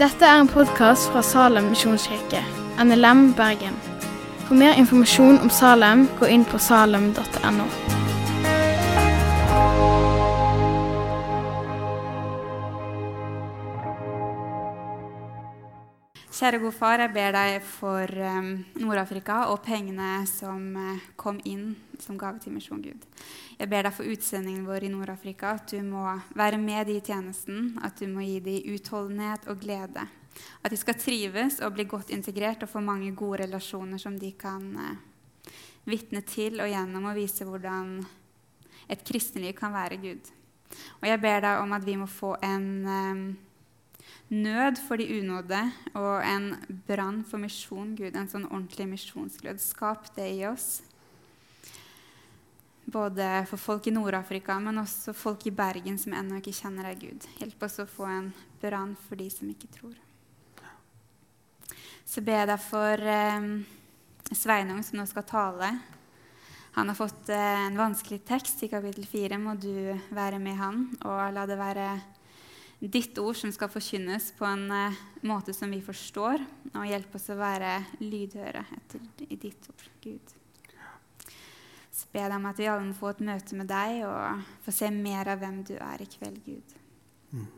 Dette 0.00 0.24
er 0.24 0.40
en 0.40 0.48
podkast 0.48 1.10
fra 1.12 1.22
Salem 1.22 1.68
misjonskirke, 1.74 2.40
NLM 2.80 3.34
Bergen. 3.36 3.76
For 4.46 4.56
mer 4.56 4.72
informasjon 4.80 5.38
om 5.44 5.50
Salem, 5.52 6.08
gå 6.20 6.26
inn 6.26 6.44
på 6.48 6.58
salem.no. 6.58 7.99
Kjære 16.40 16.56
gode 16.56 16.72
far, 16.72 17.02
jeg 17.02 17.12
ber 17.12 17.34
deg 17.36 17.54
for 17.68 18.12
Nord-Afrika 18.80 19.42
og 19.52 19.58
pengene 19.60 20.22
som 20.24 20.70
uh, 20.72 21.02
kom 21.20 21.36
inn 21.44 21.74
som 22.00 22.16
gave 22.16 22.40
til 22.40 22.54
Misjon 22.54 22.78
Gud. 22.80 23.02
Jeg 23.58 23.68
ber 23.68 23.84
deg 23.84 23.92
for 23.92 24.08
utsendingen 24.08 24.62
vår 24.64 24.86
i 24.86 24.88
Nord-Afrika, 24.88 25.50
at 25.58 25.74
du 25.74 25.82
må 25.84 26.06
være 26.32 26.56
med 26.62 26.88
de 26.88 26.94
i 26.96 27.02
tjenesten, 27.04 27.74
at 27.84 28.00
du 28.00 28.08
må 28.08 28.24
gi 28.24 28.38
dem 28.46 28.72
utholdenhet 28.72 29.44
og 29.52 29.60
glede. 29.60 30.06
At 30.64 30.72
de 30.72 30.78
skal 30.80 30.96
trives 30.96 31.58
og 31.60 31.74
bli 31.76 31.84
godt 31.90 32.14
integrert 32.16 32.64
og 32.64 32.72
få 32.72 32.80
mange 32.88 33.12
gode 33.12 33.42
relasjoner 33.42 34.00
som 34.00 34.16
de 34.16 34.32
kan 34.40 34.64
uh, 34.80 35.52
vitne 35.92 36.24
til 36.24 36.56
og 36.64 36.72
gjennom 36.72 37.10
og 37.12 37.20
vise 37.20 37.44
hvordan 37.44 37.98
et 38.88 39.04
kristenliv 39.04 39.52
kan 39.60 39.76
være 39.76 40.00
Gud. 40.00 40.32
Og 41.02 41.06
jeg 41.12 41.20
ber 41.20 41.44
deg 41.44 41.60
om 41.66 41.76
at 41.76 41.84
vi 41.84 42.00
må 42.00 42.08
få 42.08 42.32
en 42.48 42.68
um, 42.88 43.24
nød 44.30 44.78
for 44.86 45.00
de 45.00 45.08
unådde 45.18 45.60
og 45.98 46.22
en 46.22 46.52
brann 46.86 47.24
for 47.26 47.42
misjon, 47.42 47.96
Gud. 47.98 48.14
En 48.14 48.30
sånn 48.30 48.46
ordentlig 48.48 48.86
misjonsglød. 48.92 49.60
Skap 49.62 50.10
det 50.16 50.28
i 50.38 50.44
oss. 50.48 50.80
Både 52.90 53.26
for 53.50 53.60
folk 53.60 53.86
i 53.86 53.94
Nord-Afrika, 53.94 54.56
men 54.62 54.80
også 54.82 55.14
folk 55.14 55.46
i 55.46 55.54
Bergen 55.54 55.98
som 55.98 56.14
ennå 56.16 56.40
ikke 56.40 56.56
kjenner 56.62 56.90
deg, 56.90 57.04
Gud. 57.04 57.26
Hjelp 57.42 57.66
oss 57.66 57.78
å 57.82 57.90
få 57.90 58.06
en 58.10 58.30
brann 58.62 58.96
for 59.06 59.18
de 59.18 59.28
som 59.30 59.50
ikke 59.50 59.70
tror. 59.74 59.98
Så 62.06 62.22
ber 62.26 62.40
jeg 62.40 62.50
deg 62.50 62.62
for 62.64 63.06
eh, 63.06 63.44
Sveinung, 64.34 64.80
som 64.82 64.98
nå 64.98 65.04
skal 65.06 65.26
tale. 65.28 65.68
Han 66.74 66.90
har 66.90 66.98
fått 66.98 67.30
eh, 67.30 67.66
en 67.68 67.78
vanskelig 67.78 68.24
tekst 68.26 68.64
i 68.66 68.70
kapittel 68.72 69.06
4. 69.06 69.38
Må 69.38 69.54
du 69.58 69.92
være 70.14 70.40
med 70.42 70.58
han, 70.58 70.88
og 71.06 71.20
la 71.36 71.46
det 71.46 71.58
være 71.60 71.86
ditt 72.80 73.18
ord 73.20 73.36
som 73.36 73.52
skal 73.52 73.68
forkynnes 73.68 74.30
på 74.38 74.46
en 74.48 74.66
uh, 74.72 75.00
måte 75.28 75.52
som 75.56 75.70
vi 75.72 75.82
forstår, 75.84 76.40
og 76.72 76.88
hjelpe 76.88 77.18
oss 77.18 77.28
å 77.32 77.36
være 77.36 77.74
lydhøre 78.00 78.64
etter, 78.76 79.02
i 79.28 79.36
ditt 79.36 79.68
ord, 79.68 79.88
Gud. 80.00 80.36
Så 81.92 82.08
ber 82.12 82.24
jeg 82.24 82.30
deg 82.32 82.38
om 82.38 82.48
at 82.48 82.60
vi 82.60 82.68
alle 82.72 82.86
må 82.86 82.96
få 82.96 83.10
et 83.12 83.24
møte 83.26 83.56
med 83.58 83.68
deg 83.68 84.04
og 84.08 84.44
få 84.64 84.72
se 84.72 84.88
mer 84.94 85.28
av 85.28 85.42
hvem 85.42 85.58
du 85.68 85.74
er 85.76 86.00
i 86.00 86.08
kveld, 86.08 86.38
Gud. 86.46 86.76
Mm. 87.34 87.48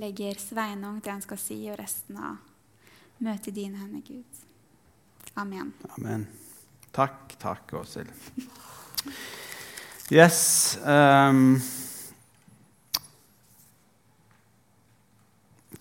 Legger 0.00 0.40
Sveinung 0.40 0.98
det 1.04 1.12
han 1.12 1.22
skal 1.22 1.38
si, 1.38 1.60
og 1.70 1.78
resten 1.78 2.18
av 2.18 2.40
møtet 3.22 3.52
i 3.52 3.60
dine 3.60 3.78
hender, 3.78 4.02
Gud. 4.02 4.42
Amen. 5.38 5.70
Amen. 5.94 6.26
Takk, 6.92 7.36
takk, 7.40 7.70
Åshild. 7.78 8.10
Yes. 10.10 10.78
Um 10.84 11.62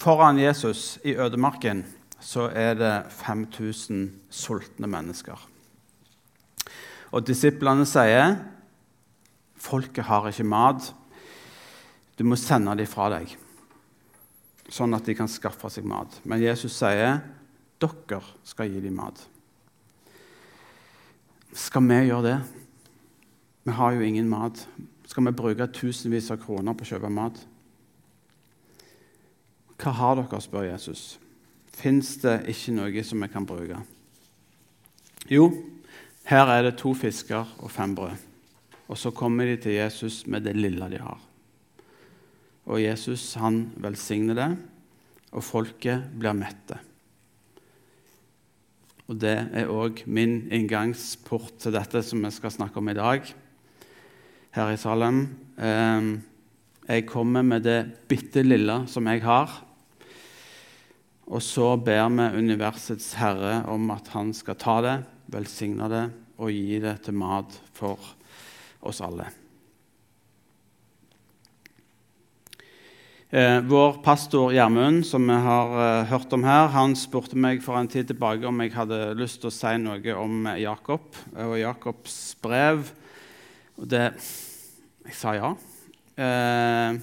Foran 0.02 0.40
Jesus 0.40 0.98
i 1.06 1.14
ødemarken 1.14 1.84
så 2.20 2.48
er 2.58 2.74
det 2.74 2.94
5000 3.14 4.08
sultne 4.34 4.88
mennesker. 4.90 5.38
Og 7.14 7.22
disiplene 7.28 7.86
sier 7.86 8.40
folket 9.62 10.08
har 10.08 10.26
ikke 10.32 10.48
mat. 10.48 10.88
Du 12.18 12.26
må 12.26 12.40
sende 12.40 12.74
dem 12.80 12.90
fra 12.90 13.12
deg, 13.14 13.36
sånn 14.74 14.98
at 14.98 15.06
de 15.06 15.18
kan 15.20 15.30
skaffe 15.30 15.70
seg 15.70 15.86
mat. 15.86 16.18
Men 16.26 16.42
Jesus 16.42 16.80
sier 16.82 17.22
dere 17.78 18.24
skal 18.42 18.74
gi 18.74 18.82
dem 18.82 18.98
mat. 18.98 19.22
Skal 21.54 21.86
vi 21.86 22.02
gjøre 22.08 22.26
det? 22.26 22.40
Vi 23.70 23.78
har 23.78 23.94
jo 23.94 24.10
ingen 24.10 24.34
mat. 24.34 24.66
Skal 25.06 25.30
vi 25.30 25.38
bruke 25.44 25.70
tusenvis 25.78 26.34
av 26.34 26.42
kroner 26.42 26.74
på 26.74 26.90
å 26.90 26.94
kjøpe 26.96 27.14
mat? 27.14 27.38
Hva 29.82 29.94
har 29.98 30.20
dere, 30.20 30.42
spør 30.44 30.68
Jesus. 30.70 31.16
Fins 31.74 32.14
det 32.22 32.44
ikke 32.52 32.76
noe 32.76 33.04
som 33.06 33.24
vi 33.24 33.30
kan 33.32 33.48
bruke? 33.50 33.80
Jo, 35.32 35.48
her 36.30 36.52
er 36.54 36.68
det 36.68 36.76
to 36.82 36.94
fisker 36.98 37.56
og 37.58 37.72
fem 37.74 37.96
brød. 37.98 38.28
Og 38.92 39.00
så 39.00 39.14
kommer 39.16 39.48
de 39.48 39.56
til 39.64 39.80
Jesus 39.80 40.26
med 40.28 40.46
det 40.46 40.54
lille 40.58 40.90
de 40.92 41.00
har. 41.02 41.20
Og 42.70 42.82
Jesus 42.84 43.34
han 43.40 43.72
velsigner 43.82 44.38
det, 44.38 44.50
og 45.32 45.46
folket 45.48 46.12
blir 46.20 46.36
mette. 46.38 46.78
Og 49.08 49.18
Det 49.20 49.34
er 49.52 49.72
òg 49.72 50.06
min 50.06 50.46
inngangsport 50.52 51.58
til 51.60 51.74
dette 51.76 52.04
som 52.04 52.22
vi 52.24 52.30
skal 52.32 52.54
snakke 52.54 52.80
om 52.80 52.90
i 52.92 52.96
dag 52.96 53.26
her 54.56 54.72
i 54.72 54.78
Salem. 54.80 55.26
Ehm, 55.60 56.22
jeg 56.88 57.08
kommer 57.08 57.42
med 57.42 57.64
det 57.64 58.08
bitte 58.08 58.44
lille 58.44 58.86
som 58.88 59.08
jeg 59.08 59.24
har, 59.24 59.52
og 61.32 61.40
så 61.40 61.74
ber 61.80 62.10
vi 62.12 62.44
universets 62.44 63.14
herre 63.16 63.62
om 63.72 63.88
at 63.94 64.10
han 64.12 64.34
skal 64.36 64.58
ta 64.60 64.80
det, 64.84 64.98
velsigne 65.32 65.88
det 65.92 66.08
og 66.42 66.52
gi 66.52 66.82
det 66.84 66.98
til 67.06 67.16
mat 67.16 67.56
for 67.78 68.02
oss 68.84 69.00
alle. 69.06 69.30
Eh, 73.32 73.62
vår 73.64 74.02
pastor 74.04 74.52
Gjermund, 74.52 75.06
som 75.08 75.24
vi 75.24 75.38
har 75.46 75.76
eh, 75.80 76.10
hørt 76.10 76.34
om 76.36 76.44
her, 76.44 76.66
han 76.74 76.98
spurte 77.00 77.40
meg 77.40 77.62
for 77.64 77.80
en 77.80 77.88
tid 77.88 78.10
tilbake 78.10 78.44
om 78.50 78.60
jeg 78.60 78.74
hadde 78.76 79.14
lyst 79.16 79.40
til 79.40 79.48
å 79.48 79.56
si 79.56 79.72
noe 79.80 80.16
om 80.20 80.50
Jakob 80.60 81.16
og 81.40 81.56
Jakobs 81.62 82.18
brev. 82.44 82.90
Og 83.80 83.88
det 83.88 84.10
Jeg 85.08 85.16
sa 85.18 85.32
ja. 85.34 85.54
Eh, 86.20 87.00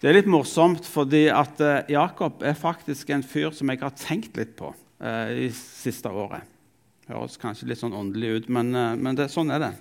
det 0.00 0.10
er 0.10 0.16
litt 0.18 0.30
morsomt, 0.30 0.86
fordi 0.88 1.26
at 1.32 1.60
eh, 1.64 1.92
Jakob 1.94 2.42
er 2.44 2.58
faktisk 2.58 3.12
en 3.14 3.24
fyr 3.26 3.52
som 3.56 3.70
jeg 3.70 3.82
har 3.82 3.94
tenkt 3.96 4.38
litt 4.40 4.56
på 4.58 4.72
eh, 5.02 5.46
i 5.46 5.50
siste 5.54 6.10
året. 6.10 6.46
Høres 7.10 7.38
kanskje 7.40 7.70
litt 7.70 7.80
sånn 7.80 7.96
åndelig 7.96 8.34
ut, 8.36 8.50
men, 8.52 8.74
eh, 8.74 8.96
men 8.98 9.18
det, 9.18 9.30
sånn 9.32 9.52
er 9.54 9.62
det. 9.64 9.72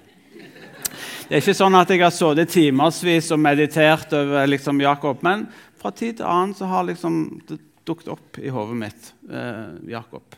Det 1.30 1.38
er 1.38 1.44
ikke 1.44 1.58
sånn 1.58 1.78
at 1.78 1.92
jeg 1.94 2.02
har 2.02 2.14
sittet 2.16 2.54
timevis 2.54 3.32
og 3.36 3.42
meditert 3.42 4.14
over 4.18 4.48
liksom, 4.50 4.80
Jakob, 4.82 5.20
men 5.26 5.48
fra 5.80 5.92
tid 5.94 6.20
til 6.20 6.30
annen 6.30 6.56
så 6.58 6.70
har 6.72 6.88
liksom, 6.88 7.20
det 7.50 7.60
dukket 7.90 8.12
opp 8.14 8.40
i 8.42 8.52
hodet 8.54 8.78
mitt 8.78 9.12
eh, 9.32 9.70
Jakob. 9.90 10.38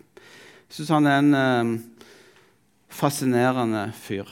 Jeg 0.69 0.77
syns 0.77 0.91
han 0.95 1.09
er 1.09 1.19
en 1.19 1.37
eh, 1.37 1.71
fascinerende 2.91 3.85
fyr. 3.97 4.29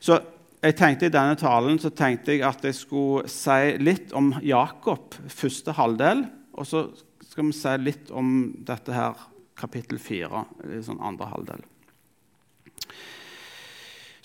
Så 0.00 0.20
jeg 0.66 0.76
tenkte 0.78 1.08
I 1.08 1.14
denne 1.14 1.36
talen 1.38 1.78
så 1.78 1.92
tenkte 1.94 2.34
jeg 2.34 2.44
at 2.46 2.64
jeg 2.66 2.74
skulle 2.74 3.30
si 3.30 3.76
litt 3.82 4.14
om 4.16 4.32
Jakob, 4.42 5.14
første 5.30 5.74
halvdel. 5.76 6.24
Og 6.56 6.66
så 6.66 6.86
skal 7.28 7.48
vi 7.48 7.56
si 7.56 7.74
litt 7.82 8.10
om 8.14 8.32
dette 8.66 8.94
her, 8.94 9.20
kapittel 9.56 10.00
fire, 10.02 10.44
sånn 10.84 11.00
andre 11.04 11.30
halvdel. 11.30 11.62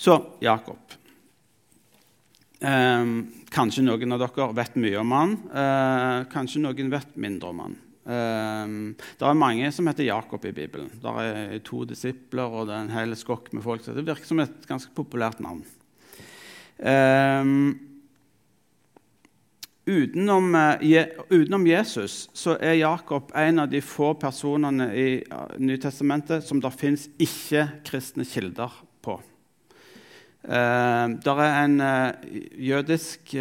Så 0.02 0.18
Jakob. 0.44 0.98
Eh, 2.62 3.06
kanskje 3.54 3.86
noen 3.86 4.16
av 4.16 4.24
dere 4.26 4.50
vet 4.58 4.76
mye 4.82 5.00
om 5.02 5.16
han. 5.16 5.38
Eh, 5.50 6.18
kanskje 6.34 6.64
noen 6.64 6.92
vet 6.94 7.16
mindre 7.22 7.52
om 7.54 7.62
han. 7.66 7.78
Eh, 8.02 8.74
det 9.20 9.28
er 9.28 9.38
mange 9.38 9.70
som 9.74 9.88
heter 9.90 10.10
Jakob 10.10 10.46
i 10.50 10.56
Bibelen. 10.58 10.90
Det 11.02 11.14
er 11.28 11.62
to 11.66 11.84
disipler 11.90 12.50
og 12.50 12.68
det 12.70 12.76
er 12.76 12.88
en 12.88 12.96
hel 12.96 13.16
skokk 13.18 13.54
med 13.54 13.66
folk. 13.66 13.86
Så 13.86 13.94
det 13.98 14.08
virker 14.08 14.30
som 14.30 14.42
et 14.44 14.66
ganske 14.70 14.94
populært 14.98 15.44
navn. 15.44 15.64
Um, 16.82 17.80
utenom, 19.86 20.56
uh, 20.56 21.04
utenom, 21.30 21.68
Jesus 21.68 22.30
så 22.34 22.56
er 22.58 22.80
Jakob 22.80 23.30
en 23.38 23.62
av 23.62 23.70
de 23.70 23.84
få 23.86 24.16
personene 24.18 24.88
i 24.98 25.10
Nytestamentet 25.62 26.48
som 26.48 26.62
det 26.62 26.72
fins 26.74 27.06
ikke-kristne 27.22 28.26
kilder 28.26 28.74
på. 29.06 29.20
Uh, 30.42 31.14
det 31.22 31.36
er 31.36 31.60
en 31.60 31.78
jødisk 32.58 33.36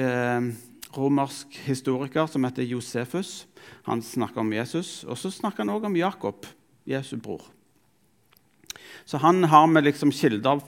romersk 0.93 1.57
historiker 1.65 2.29
som 2.29 2.45
heter 2.45 2.69
Josefus. 2.69 3.47
Han 3.89 4.03
snakker 4.05 4.43
om 4.43 4.53
Jesus, 4.53 5.01
og 5.09 5.17
så 5.17 5.33
snakker 5.33 5.65
han 5.65 5.73
også 5.73 5.89
om 5.89 5.97
Jakob, 5.97 6.47
Jesu 6.85 7.17
bror. 7.17 7.47
Så 9.05 9.19
han 9.19 9.45
har 9.45 9.67
med 9.67 9.87
liksom 9.89 10.13
kilder 10.13 10.61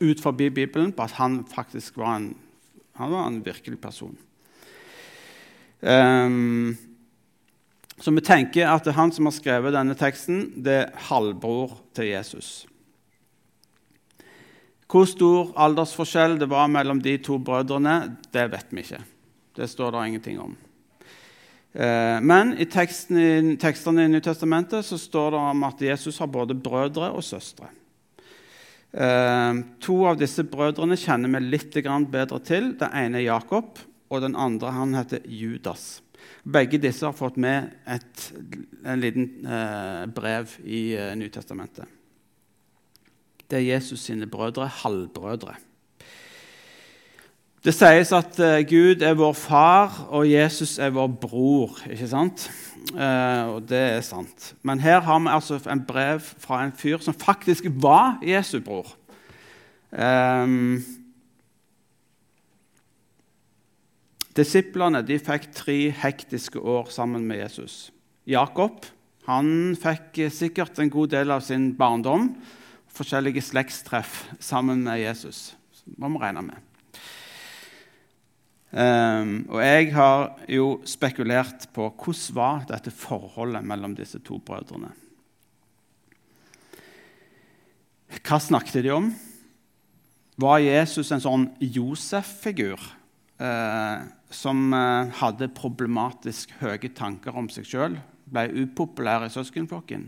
ut 0.00 0.20
forbi 0.22 0.50
Bibelen 0.50 0.92
på 0.92 1.06
at 1.06 1.16
han 1.18 1.40
faktisk 1.48 1.96
var 1.98 2.16
en, 2.16 2.32
var 2.98 3.26
en 3.26 3.40
virkelig 3.44 3.80
person. 3.80 4.16
Um, 5.80 6.76
så 7.98 8.14
vi 8.14 8.22
tenker 8.22 8.70
at 8.70 8.86
det 8.86 8.92
er 8.92 8.98
han 8.98 9.12
som 9.14 9.26
har 9.26 9.34
skrevet 9.34 9.74
denne 9.74 9.94
teksten, 9.98 10.62
det 10.62 10.74
er 10.84 11.06
halvbror 11.10 11.78
til 11.98 12.12
Jesus. 12.12 12.66
Hvor 14.88 15.04
stor 15.04 15.50
aldersforskjell 15.60 16.38
det 16.40 16.48
var 16.48 16.70
mellom 16.72 17.02
de 17.04 17.18
to 17.20 17.36
brødrene, 17.42 18.16
det 18.32 18.46
vet 18.54 18.70
vi 18.72 18.86
ikke. 18.86 19.02
Det 19.58 19.68
står 19.68 19.92
det 19.92 20.06
ingenting 20.06 20.38
om. 20.40 20.54
Eh, 21.74 22.20
men 22.24 22.54
i 22.56 22.64
tekstene 22.70 24.06
i 24.06 24.12
Nytestamentet 24.14 24.86
så 24.86 24.96
står 24.98 25.34
det 25.34 25.42
om 25.50 25.66
at 25.68 25.82
Jesus 25.82 26.18
har 26.22 26.30
både 26.32 26.56
brødre 26.56 27.10
og 27.10 27.24
søstre. 27.24 27.68
Eh, 28.92 29.54
to 29.84 29.98
av 30.08 30.18
disse 30.20 30.44
brødrene 30.48 30.96
kjenner 30.96 31.32
vi 31.36 31.44
litt 31.44 31.76
bedre 32.10 32.40
til. 32.40 32.74
Den 32.78 32.92
ene 32.92 33.20
er 33.20 33.28
Jakob, 33.28 33.78
og 34.08 34.22
den 34.24 34.36
andre 34.36 34.72
han 34.72 34.94
heter 34.94 35.20
Judas. 35.26 36.02
Begge 36.44 36.80
disse 36.80 37.04
har 37.04 37.16
fått 37.16 37.36
med 37.36 37.70
et 37.86 38.32
en 38.84 39.00
liten 39.00 39.46
eh, 39.46 40.06
brev 40.06 40.56
i 40.64 40.94
eh, 40.96 41.14
Nytestamentet. 41.16 41.86
Det 43.48 43.56
er 43.56 43.70
Jesus 43.76 44.04
sine 44.04 44.26
brødre, 44.28 44.68
halvbrødre. 44.68 45.56
Det 47.64 47.74
sies 47.74 48.12
at 48.14 48.38
uh, 48.38 48.60
Gud 48.68 49.02
er 49.02 49.16
vår 49.18 49.34
far, 49.34 49.96
og 50.14 50.28
Jesus 50.30 50.76
er 50.78 50.92
vår 50.94 51.08
bror. 51.20 51.80
ikke 51.90 52.08
sant? 52.08 52.46
Uh, 52.94 53.56
og 53.56 53.66
det 53.68 53.80
er 53.80 54.04
sant. 54.06 54.52
Men 54.62 54.80
her 54.80 55.02
har 55.04 55.18
vi 55.18 55.32
altså 55.32 55.58
en 55.66 55.82
brev 55.84 56.20
fra 56.20 56.62
en 56.64 56.72
fyr 56.72 57.02
som 57.02 57.16
faktisk 57.18 57.66
var 57.82 58.20
Jesu 58.22 58.60
bror. 58.62 58.94
Um, 59.90 60.84
Disiplene 64.38 65.00
de 65.02 65.16
fikk 65.18 65.48
tre 65.56 65.76
hektiske 65.90 66.60
år 66.62 66.92
sammen 66.94 67.24
med 67.26 67.40
Jesus. 67.40 67.88
Jakob 68.28 68.86
han 69.26 69.74
fikk 69.76 70.30
sikkert 70.30 70.78
en 70.78 70.92
god 70.92 71.10
del 71.12 71.34
av 71.34 71.42
sin 71.44 71.72
barndom, 71.76 72.30
forskjellige 72.94 73.42
slektstreff 73.44 74.28
sammen 74.40 74.84
med 74.86 75.02
Jesus. 75.02 75.56
må 75.96 76.08
vi 76.08 76.22
regne 76.22 76.42
med. 76.42 76.67
Um, 78.68 79.46
og 79.48 79.62
jeg 79.64 79.92
har 79.94 80.24
jo 80.44 80.66
spekulert 80.84 81.70
på 81.72 81.86
hvordan 81.88 82.34
var 82.36 82.66
dette 82.68 82.92
forholdet 82.92 83.64
mellom 83.64 83.94
disse 83.96 84.20
to 84.20 84.36
brødrene. 84.44 84.90
Hva 88.18 88.38
snakket 88.40 88.84
de 88.84 88.92
om? 88.92 89.08
Var 90.38 90.60
Jesus 90.62 91.10
en 91.12 91.22
sånn 91.22 91.46
Josef-figur 91.58 92.78
eh, 93.42 94.04
som 94.30 94.60
eh, 94.76 95.10
hadde 95.18 95.48
problematisk 95.56 96.52
høye 96.60 96.92
tanker 96.94 97.36
om 97.36 97.48
seg 97.52 97.66
sjøl? 97.66 97.96
Ble 98.28 98.46
upopulær 98.62 99.26
i 99.26 99.32
søskenflokken? 99.32 100.06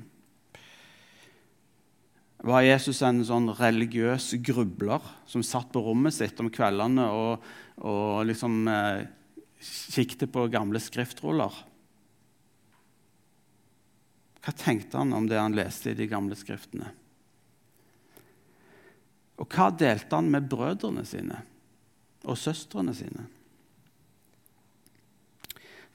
Var 2.40 2.64
Jesus 2.64 3.02
en 3.04 3.20
sånn 3.26 3.50
religiøs 3.52 4.30
grubler 4.40 5.04
som 5.28 5.42
satt 5.44 5.68
på 5.74 5.82
rommet 5.84 6.16
sitt 6.16 6.38
om 6.40 6.48
kveldene 6.52 7.08
og 7.12 7.50
og 7.80 8.26
liksom 8.28 8.68
eh, 8.68 9.08
kikket 9.60 10.32
på 10.32 10.46
gamle 10.52 10.80
skriftruller. 10.82 11.52
Hva 14.40 14.56
tenkte 14.56 15.00
han 15.00 15.12
om 15.16 15.28
det 15.28 15.40
han 15.40 15.56
leste 15.56 15.92
i 15.92 15.96
de 15.96 16.08
gamle 16.08 16.36
skriftene? 16.36 16.92
Og 19.40 19.48
hva 19.48 19.70
delte 19.72 20.16
han 20.16 20.28
med 20.32 20.48
brødrene 20.52 21.04
sine 21.08 21.42
og 22.28 22.36
søstrene 22.36 22.92
sine? 22.96 23.24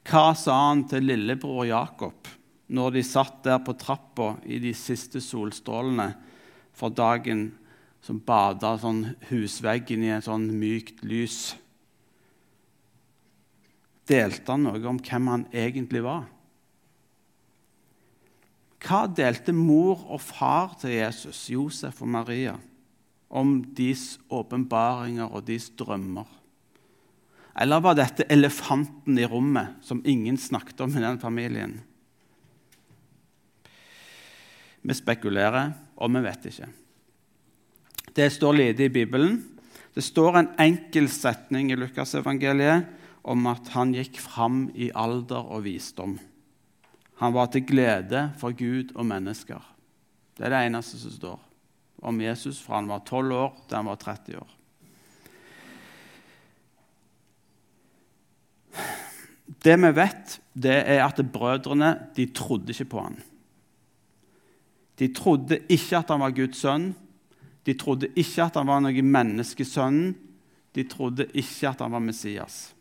Hva 0.06 0.32
sa 0.38 0.56
han 0.70 0.86
til 0.90 1.06
lillebror 1.06 1.66
Jakob 1.70 2.30
når 2.74 2.96
de 2.96 3.06
satt 3.06 3.44
der 3.46 3.60
på 3.62 3.76
trappa 3.78 4.36
i 4.50 4.58
de 4.62 4.72
siste 4.78 5.22
solstrålene 5.22 6.08
for 6.76 6.94
dagen 6.94 7.50
som 8.06 8.20
bada 8.22 8.76
sånn 8.78 9.16
husveggen 9.32 10.04
i 10.06 10.14
et 10.14 10.28
sånn 10.28 10.52
mykt 10.60 11.02
lys? 11.08 11.56
delte 14.10 14.54
han 14.54 14.66
noe 14.68 14.82
om 14.90 15.00
hvem 15.02 15.30
han 15.32 15.46
egentlig 15.54 16.04
var. 16.06 16.26
Hva 18.86 19.06
delte 19.10 19.54
mor 19.56 20.04
og 20.14 20.22
far 20.22 20.76
til 20.82 20.94
Jesus, 20.94 21.48
Josef 21.50 22.04
og 22.06 22.12
Maria, 22.14 22.54
om 23.34 23.58
deres 23.76 24.20
åpenbaringer 24.30 25.32
og 25.32 25.48
deres 25.48 25.72
drømmer? 25.78 26.28
Eller 27.56 27.82
var 27.82 27.98
dette 27.98 28.28
elefanten 28.30 29.18
i 29.18 29.26
rommet 29.26 29.80
som 29.86 30.04
ingen 30.06 30.38
snakket 30.38 30.84
om 30.86 30.94
i 30.94 31.02
den 31.02 31.22
familien? 31.22 31.80
Vi 34.86 34.94
spekulerer, 34.94 35.74
og 35.98 36.12
vi 36.14 36.22
vet 36.26 36.50
ikke. 36.52 36.70
Det 38.16 38.30
står 38.32 38.54
lite 38.54 38.86
i 38.86 38.94
Bibelen. 38.94 39.40
Det 39.96 40.04
står 40.04 40.38
en 40.38 40.52
enkel 40.62 41.10
setning 41.10 41.72
i 41.72 41.80
Lukasevangeliet 41.80 42.86
om 43.26 43.48
at 43.50 43.72
han 43.74 43.96
gikk 43.96 44.20
fram 44.22 44.68
i 44.76 44.92
alder 44.94 45.50
og 45.56 45.66
visdom. 45.66 46.20
Han 47.20 47.34
var 47.34 47.50
til 47.50 47.66
glede 47.66 48.28
for 48.38 48.54
Gud 48.54 48.92
og 48.94 49.08
mennesker. 49.10 49.62
Det 50.36 50.46
er 50.46 50.54
det 50.54 50.66
eneste 50.68 51.00
som 51.00 51.14
står 51.16 51.42
om 52.06 52.20
Jesus 52.22 52.60
fra 52.62 52.78
han 52.78 52.92
var 52.92 53.02
12 53.08 53.34
år 53.34 53.54
til 53.66 53.78
han 53.80 53.90
var 53.90 54.02
30 54.02 54.42
år. 54.42 54.52
Det 59.66 59.78
vi 59.82 59.92
vet, 59.98 60.36
det 60.54 60.76
er 60.76 61.02
at 61.06 61.22
brødrene 61.34 61.96
de 62.18 62.28
trodde 62.36 62.74
ikke 62.74 62.92
på 62.92 63.06
han. 63.08 63.18
De 65.00 65.10
trodde 65.14 65.60
ikke 65.68 66.00
at 66.00 66.12
han 66.14 66.24
var 66.24 66.36
Guds 66.36 66.62
sønn. 66.64 66.94
De 67.66 67.74
trodde 67.74 68.12
ikke 68.16 68.46
at 68.46 68.56
han 68.60 68.70
var 68.70 68.84
noe 68.86 69.04
menneskesønn. 69.04 70.14
De 70.76 70.86
trodde 70.92 71.28
ikke 71.34 71.72
at 71.72 71.84
han 71.84 71.96
var 71.96 72.04
Messias. 72.04 72.76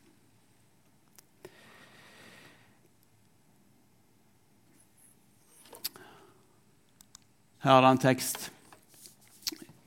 Her 7.65 7.79
er 7.79 7.81
det 7.87 7.91
en 7.95 8.03
tekst 8.03 8.51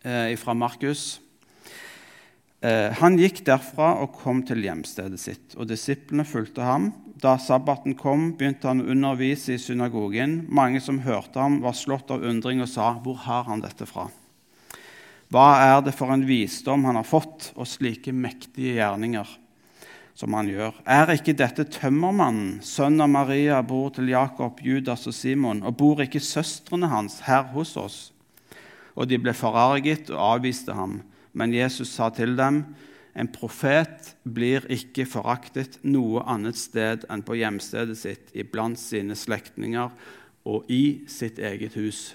eh, 0.02 0.34
fra 0.42 0.56
Markus. 0.58 1.20
Eh, 2.66 2.90
han 2.98 3.20
gikk 3.22 3.44
derfra 3.46 3.92
og 4.02 4.16
kom 4.18 4.42
til 4.48 4.64
hjemstedet 4.66 5.20
sitt, 5.22 5.54
og 5.54 5.70
disiplene 5.70 6.26
fulgte 6.26 6.66
ham. 6.66 6.90
Da 7.18 7.38
sabbaten 7.42 7.96
kom, 7.98 8.30
begynte 8.38 8.70
han 8.70 8.84
å 8.84 8.92
undervise 8.94 9.56
i 9.56 9.62
synagogen. 9.62 10.44
Mange 10.54 10.82
som 10.84 11.00
hørte 11.02 11.42
ham, 11.42 11.62
var 11.64 11.74
slått 11.74 12.12
av 12.14 12.22
undring 12.22 12.62
og 12.62 12.70
sa, 12.70 12.94
'Hvor 12.94 13.18
har 13.26 13.44
han 13.44 13.62
dette 13.62 13.86
fra?' 13.86 14.12
Hva 15.32 15.60
er 15.60 15.82
det 15.82 15.96
for 15.96 16.14
en 16.14 16.26
visdom 16.26 16.86
han 16.86 16.96
har 16.96 17.04
fått, 17.04 17.52
og 17.56 17.68
slike 17.68 18.14
mektige 18.14 18.78
gjerninger? 18.78 19.28
som 20.18 20.34
han 20.34 20.50
gjør. 20.50 20.74
Er 20.90 21.12
ikke 21.14 21.36
dette 21.38 21.68
tømmermannen, 21.70 22.58
sønn 22.66 22.98
av 23.04 23.10
Maria, 23.14 23.62
bror 23.62 23.92
til 23.94 24.10
Jakob, 24.10 24.58
Judas 24.66 25.06
og 25.06 25.14
Simon, 25.14 25.62
og 25.62 25.78
bor 25.78 26.02
ikke 26.02 26.24
søstrene 26.24 26.90
hans 26.90 27.20
her 27.28 27.44
hos 27.54 27.76
oss? 27.78 27.98
Og 28.98 29.06
de 29.12 29.20
ble 29.22 29.36
forarget 29.38 30.10
og 30.10 30.40
avviste 30.40 30.74
ham. 30.74 31.04
Men 31.38 31.54
Jesus 31.54 31.92
sa 31.94 32.10
til 32.10 32.34
dem, 32.34 32.64
en 33.18 33.30
profet 33.34 34.14
blir 34.24 34.68
ikke 34.70 35.08
foraktet 35.10 35.80
noe 35.88 36.22
annet 36.30 36.58
sted 36.60 37.08
enn 37.10 37.24
på 37.26 37.40
hjemstedet 37.40 37.98
sitt, 37.98 38.32
iblant 38.38 38.80
sine 38.80 39.18
slektninger 39.18 39.92
og 40.48 40.70
i 40.72 41.04
sitt 41.10 41.42
eget 41.42 41.76
hus. 41.80 42.14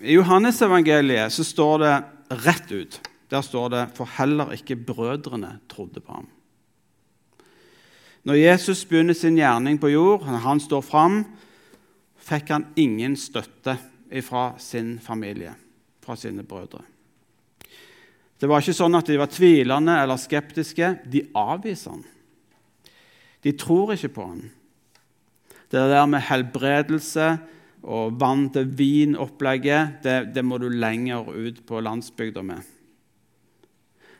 I 0.00 0.14
Johannesevangeliet 0.16 1.34
så 1.34 1.44
står 1.44 1.82
det 1.82 1.94
rett 2.46 2.70
ut 2.72 3.00
der 3.30 3.44
står 3.46 3.68
det 3.70 3.82
for 3.94 4.10
heller 4.18 4.50
ikke 4.56 4.76
brødrene 4.76 5.60
trodde 5.70 6.00
på 6.02 6.12
ham. 6.12 6.26
Når 8.26 8.34
Jesus 8.34 8.84
begynner 8.84 9.14
sin 9.14 9.38
gjerning 9.38 9.78
på 9.80 9.88
jord, 9.88 10.26
når 10.26 10.42
han 10.44 10.60
står 10.60 10.82
fram, 10.84 11.22
fikk 12.20 12.50
han 12.52 12.66
ingen 12.76 13.14
støtte 13.16 13.78
fra 14.26 14.50
sin 14.58 14.98
familie, 14.98 15.54
fra 16.10 16.18
sine 16.18 16.42
brødre. 16.42 16.82
Det 18.40 18.48
var 18.48 18.62
ikke 18.62 18.74
sånn 18.74 18.98
at 18.98 19.06
de 19.06 19.18
var 19.20 19.30
tvilende 19.30 19.94
eller 20.00 20.18
skeptiske. 20.18 20.94
De 21.06 21.22
avviser 21.36 21.94
han. 21.94 22.02
De 23.44 23.52
tror 23.56 23.94
ikke 23.94 24.10
på 24.16 24.26
han. 24.32 24.42
Det 25.70 25.82
der 25.92 26.08
med 26.10 26.24
helbredelse 26.26 27.28
og 27.86 28.16
vann 28.20 28.48
til 28.52 28.66
vin-opplegget, 28.76 30.00
det, 30.02 30.16
det 30.34 30.44
må 30.44 30.58
du 30.58 30.66
lenger 30.72 31.30
ut 31.30 31.62
på 31.68 31.80
landsbygda 31.84 32.42
med. 32.44 32.64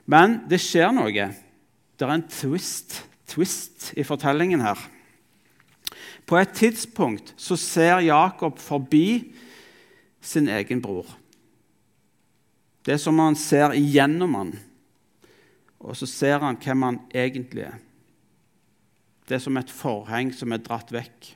Men 0.06 0.40
det 0.50 0.60
skjer 0.62 0.94
noe. 0.94 1.10
Det 1.10 2.06
er 2.06 2.14
en 2.14 2.28
twist, 2.30 3.00
twist 3.28 3.90
i 3.98 4.06
fortellingen 4.06 4.62
her. 4.62 4.78
På 6.28 6.38
et 6.38 6.54
tidspunkt 6.54 7.34
så 7.40 7.58
ser 7.58 8.04
Jakob 8.06 8.60
forbi 8.62 9.32
sin 10.22 10.48
egen 10.48 10.84
bror. 10.84 11.08
Det 12.84 12.94
er 12.94 13.00
som 13.02 13.18
om 13.18 13.30
han 13.30 13.38
ser 13.38 13.74
igjennom 13.76 14.34
han, 14.38 14.54
og 15.80 15.96
så 15.96 16.08
ser 16.08 16.40
han 16.44 16.58
hvem 16.60 16.86
han 16.86 16.98
egentlig 17.12 17.66
er. 17.68 17.78
Det 19.28 19.36
er 19.36 19.44
som 19.44 19.56
et 19.60 19.70
forheng 19.70 20.32
som 20.34 20.52
er 20.52 20.62
dratt 20.64 20.90
vekk. 20.92 21.30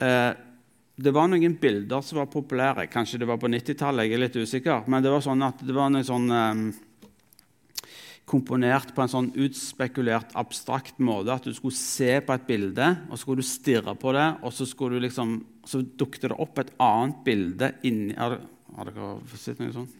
Eh, 0.00 0.32
det 1.00 1.12
var 1.16 1.30
noen 1.32 1.54
bilder 1.56 2.02
som 2.04 2.20
var 2.20 2.28
populære. 2.28 2.86
Kanskje 2.92 3.22
det 3.22 3.28
var 3.30 3.40
på 3.40 3.48
90-tallet, 3.48 4.04
jeg 4.04 4.18
er 4.18 4.22
litt 4.26 4.36
usikker. 4.36 4.84
Men 4.92 5.04
det 5.04 5.12
var 5.14 5.24
sånn 5.24 5.46
at 5.46 5.62
det 5.64 5.76
var 5.76 5.88
noen 5.92 6.04
sånn 6.04 6.28
um, 6.28 6.64
komponert 8.28 8.92
på 8.94 9.02
en 9.02 9.10
sånn 9.10 9.30
utspekulert, 9.42 10.34
abstrakt 10.38 11.00
måte. 11.02 11.34
At 11.34 11.46
du 11.48 11.54
skulle 11.56 11.76
se 11.76 12.20
på 12.24 12.34
et 12.34 12.46
bilde, 12.46 12.90
og 13.08 13.16
så 13.16 13.22
skulle 13.24 13.42
du 13.42 13.48
stirre 13.48 13.94
på 13.98 14.14
det, 14.16 14.26
og 14.44 14.54
så, 14.54 14.66
skulle 14.68 15.02
liksom, 15.02 15.38
dukket 15.98 16.28
det 16.28 16.38
opp 16.38 16.62
et 16.62 16.72
annet 16.82 17.24
bilde 17.26 17.72
inni 17.86 18.14
Har, 18.18 18.38
dere 18.86 19.16
sett 19.34 19.58
noe 19.58 19.74
sånt? 19.74 19.96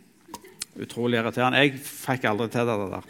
Utrolig 0.81 1.19
irriterende. 1.19 1.59
Jeg 1.65 1.81
fikk 1.83 2.29
aldri 2.31 2.47
til 2.53 2.69
det 2.69 2.77
der. 2.93 3.09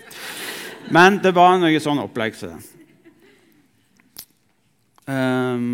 Men 0.90 1.20
det 1.20 1.34
var 1.36 1.58
noe 1.60 1.82
sånn 1.82 2.00
opplegg 2.00 2.38
som 2.38 2.54
det. 2.56 2.76
Um, 5.10 5.66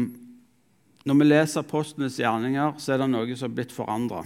når 1.07 1.21
vi 1.21 1.29
leser 1.29 1.63
apostlenes 1.63 2.19
gjerninger, 2.19 2.75
så 2.83 2.95
er 2.95 3.03
det 3.03 3.09
noe 3.13 3.37
som 3.37 3.47
har 3.47 3.55
blitt 3.61 3.75
forandra. 3.75 4.25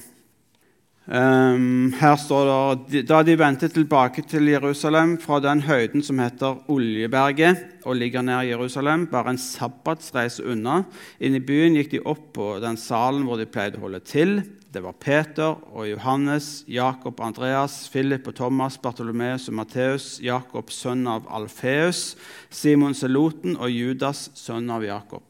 Um, 1.11 1.91
her 1.99 2.15
står 2.23 2.49
det 2.87 3.01
da 3.09 3.17
de 3.27 3.35
vendte 3.35 3.67
tilbake 3.67 4.23
til 4.31 4.47
Jerusalem 4.47 5.17
fra 5.19 5.41
den 5.43 5.65
høyden 5.67 6.05
som 6.07 6.21
heter 6.23 6.61
Oljeberget, 6.71 7.65
og 7.83 7.99
ligger 7.99 8.23
nær 8.23 8.47
Jerusalem, 8.47 9.09
bare 9.11 9.33
en 9.35 9.41
sabbatsreise 9.43 10.45
unna. 10.47 10.85
Inn 11.19 11.35
i 11.35 11.43
byen 11.43 11.75
gikk 11.75 11.91
de 11.97 12.03
opp 12.07 12.29
på 12.39 12.53
den 12.63 12.79
salen 12.79 13.27
hvor 13.27 13.43
de 13.43 13.49
pleide 13.51 13.81
å 13.81 13.89
holde 13.89 14.03
til. 14.07 14.37
Det 14.71 14.85
var 14.87 14.95
Peter 15.03 15.59
og 15.75 15.91
Johannes, 15.91 16.63
Jakob, 16.71 17.19
Andreas, 17.27 17.89
Philip 17.91 18.31
og 18.31 18.39
Thomas, 18.39 18.79
Bartolomeus 18.79 19.49
og 19.51 19.59
Matteus, 19.59 20.09
Jakob, 20.23 20.71
sønn 20.71 21.09
av 21.11 21.27
Alfeus, 21.27 22.15
Simon 22.55 22.95
Seloten 22.95 23.59
og 23.59 23.67
Judas, 23.75 24.29
sønn 24.39 24.71
av 24.71 24.87
Jakob. 24.87 25.27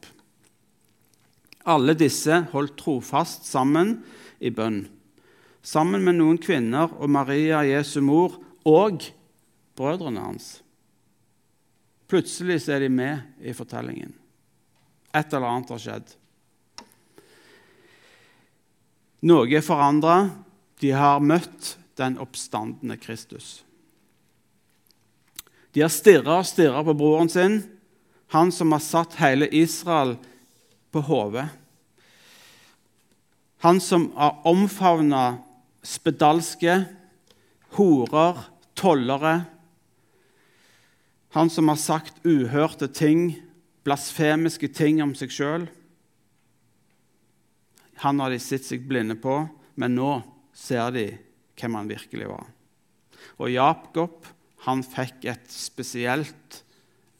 Alle 1.65 1.97
disse 1.97 2.43
holdt 2.53 2.77
trofast 2.77 3.49
sammen 3.49 4.03
i 4.37 4.53
bønn, 4.53 4.83
sammen 5.61 6.03
med 6.03 6.17
noen 6.17 6.39
kvinner 6.41 6.91
og 6.97 7.09
Maria, 7.09 7.61
Jesu 7.65 8.01
mor, 8.01 8.37
og 8.65 9.05
brødrene 9.77 10.21
hans. 10.21 10.59
Plutselig 12.11 12.59
er 12.69 12.83
de 12.83 12.89
med 12.91 13.21
i 13.41 13.53
fortellingen. 13.55 14.13
Et 15.15 15.33
eller 15.33 15.47
annet 15.47 15.71
har 15.71 15.81
skjedd. 15.81 16.13
Noe 19.27 19.49
er 19.53 19.65
forandra. 19.65 20.15
De 20.81 20.91
har 20.97 21.21
møtt 21.21 21.75
den 21.99 22.17
oppstandende 22.21 22.97
Kristus. 22.97 23.61
De 25.71 25.83
har 25.83 25.93
stirra 25.93 26.41
og 26.41 26.49
stirra 26.49 26.81
på 26.83 26.95
broren 26.97 27.29
sin, 27.31 27.61
han 28.33 28.51
som 28.51 28.73
har 28.75 28.83
satt 28.83 29.17
hele 29.21 29.47
Israel 29.55 30.15
på 30.91 31.03
hodet. 31.07 31.47
Han 33.63 33.79
som 33.83 34.09
har 34.15 34.41
omfavna 34.47 35.37
spedalske, 35.83 36.83
horer, 37.77 38.43
tollere. 38.77 39.35
Han 41.35 41.49
som 41.49 41.71
har 41.71 41.79
sagt 41.79 42.21
uhørte 42.27 42.89
ting, 42.91 43.33
blasfemiske 43.85 44.69
ting 44.75 45.01
om 45.03 45.13
seg 45.17 45.33
sjøl. 45.33 45.67
Han 48.01 48.21
har 48.21 48.33
de 48.33 48.39
sett 48.41 48.65
seg 48.65 48.87
blinde 48.89 49.17
på, 49.21 49.43
men 49.77 49.97
nå 49.97 50.13
ser 50.57 50.91
de 50.93 51.07
hvem 51.57 51.77
han 51.77 51.89
virkelig 51.89 52.29
var. 52.29 52.47
Og 53.37 53.53
Jakob 53.53 54.25
han 54.65 54.83
fikk 54.85 55.25
et 55.29 55.47
spesielt, 55.53 56.61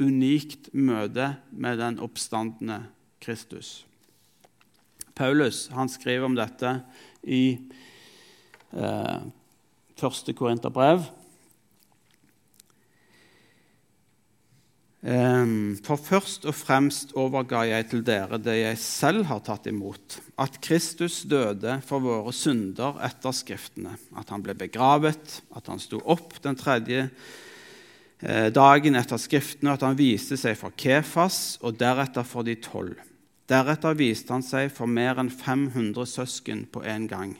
unikt 0.01 0.71
møte 0.73 1.35
med 1.53 1.77
den 1.77 1.99
oppstandende 2.01 2.79
Kristus. 3.21 3.83
Paulus 5.13 5.67
han 5.75 5.91
skriver 5.91 6.25
om 6.25 6.37
dette 6.37 6.79
i 7.21 7.43
eh, 8.73 9.17
første 9.99 10.33
Korinterbrev. 10.33 11.03
Um, 15.01 15.79
for 15.81 15.97
først 15.97 16.43
og 16.45 16.53
fremst 16.53 17.15
overga 17.17 17.63
jeg 17.65 17.87
til 17.89 18.03
dere 18.05 18.37
det 18.37 18.53
jeg 18.59 18.77
selv 18.77 19.23
har 19.31 19.39
tatt 19.41 19.65
imot, 19.71 20.19
at 20.37 20.59
Kristus 20.61 21.23
døde 21.25 21.79
for 21.87 22.05
våre 22.05 22.29
synder 22.37 22.99
etter 23.07 23.33
Skriftene, 23.33 23.95
at 24.13 24.29
han 24.29 24.45
ble 24.45 24.53
begravet, 24.59 25.39
at 25.57 25.71
han 25.73 25.81
sto 25.81 26.03
opp 26.05 26.37
den 26.45 26.53
tredje 26.59 27.07
eh, 27.07 28.53
dagen 28.53 28.99
etter 29.01 29.17
Skriftene, 29.17 29.73
at 29.73 29.87
han 29.87 29.97
viste 29.97 30.37
seg 30.37 30.53
for 30.59 30.77
Kefas 30.77 31.57
og 31.65 31.81
deretter 31.81 32.21
for 32.21 32.45
de 32.45 32.59
tolv. 32.61 33.01
Deretter 33.49 33.97
viste 33.97 34.37
han 34.37 34.45
seg 34.45 34.69
for 34.69 34.85
mer 34.85 35.17
enn 35.17 35.33
500 35.33 36.13
søsken 36.13 36.67
på 36.69 36.85
en 36.85 37.09
gang. 37.09 37.33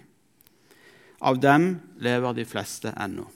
Av 1.21 1.37
dem 1.37 1.75
lever 2.01 2.33
de 2.33 2.45
fleste 2.49 2.93
ennå, 2.97 3.27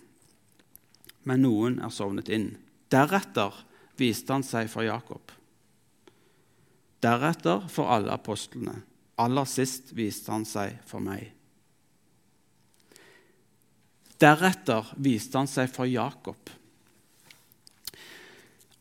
men 1.30 1.44
noen 1.46 1.78
er 1.86 1.94
sovnet 1.94 2.32
inn. 2.34 2.50
Deretter 2.90 3.54
viste 4.00 4.34
han 4.34 4.46
seg 4.46 4.70
for 4.72 4.86
Jakob. 4.86 5.34
Deretter 7.06 7.68
for 7.70 7.92
alle 7.94 8.14
apostlene. 8.16 8.80
Aller 9.22 9.48
sist 9.48 9.94
viste 9.96 10.34
han 10.34 10.48
seg 10.50 10.80
for 10.90 11.04
meg. 11.04 11.30
Deretter 14.22 14.90
viste 14.98 15.38
han 15.38 15.50
seg 15.50 15.70
for 15.72 15.90
Jakob. 15.90 16.52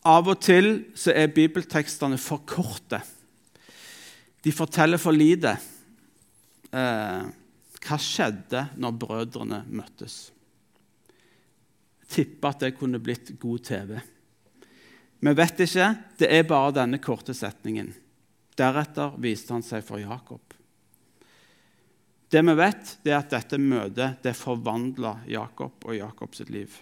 Av 0.04 0.28
og 0.28 0.40
til 0.44 0.75
så 0.96 1.14
er 1.16 1.32
bibeltekstene 1.32 2.16
for 2.20 2.44
korte. 2.49 3.00
De 4.44 4.52
forteller 4.52 5.00
for 5.00 5.16
lite. 5.16 5.56
Eh, 6.73 7.25
hva 7.84 7.98
skjedde 8.00 8.66
når 8.80 8.96
brødrene 9.00 9.60
møttes? 9.68 10.30
Tipper 12.08 12.54
at 12.54 12.64
det 12.64 12.74
kunne 12.78 13.00
blitt 13.02 13.34
god 13.40 13.64
TV. 13.66 13.94
Vi 15.24 15.32
vet 15.32 15.62
ikke. 15.64 15.90
Det 16.20 16.28
er 16.28 16.48
bare 16.48 16.74
denne 16.80 17.00
korte 17.02 17.34
setningen. 17.36 17.92
Deretter 18.56 19.16
viste 19.20 19.54
han 19.54 19.64
seg 19.64 19.84
for 19.86 20.00
Jakob. 20.02 20.42
Det 22.28 22.42
vi 22.42 22.54
vet, 22.58 22.96
det 23.04 23.12
er 23.12 23.20
at 23.20 23.32
dette 23.32 23.60
møtet 23.62 24.24
det 24.24 24.34
forvandla 24.36 25.20
Jakob 25.30 25.84
og 25.86 25.96
Jakobs 25.96 26.42
liv. 26.50 26.72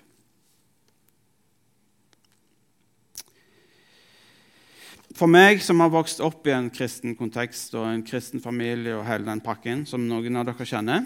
For 5.12 5.28
meg 5.28 5.60
som 5.60 5.82
har 5.82 5.92
vokst 5.92 6.22
opp 6.24 6.46
i 6.48 6.54
en 6.54 6.70
kristen 6.72 7.12
kontekst 7.18 7.74
og 7.76 7.84
en 7.84 8.04
kristen 8.06 8.40
familie, 8.40 8.94
og 8.96 9.04
hele 9.04 9.28
den 9.28 9.42
pakken, 9.44 9.84
som 9.88 10.06
noen 10.08 10.38
av 10.40 10.46
dere 10.48 10.66
kjenner, 10.68 11.04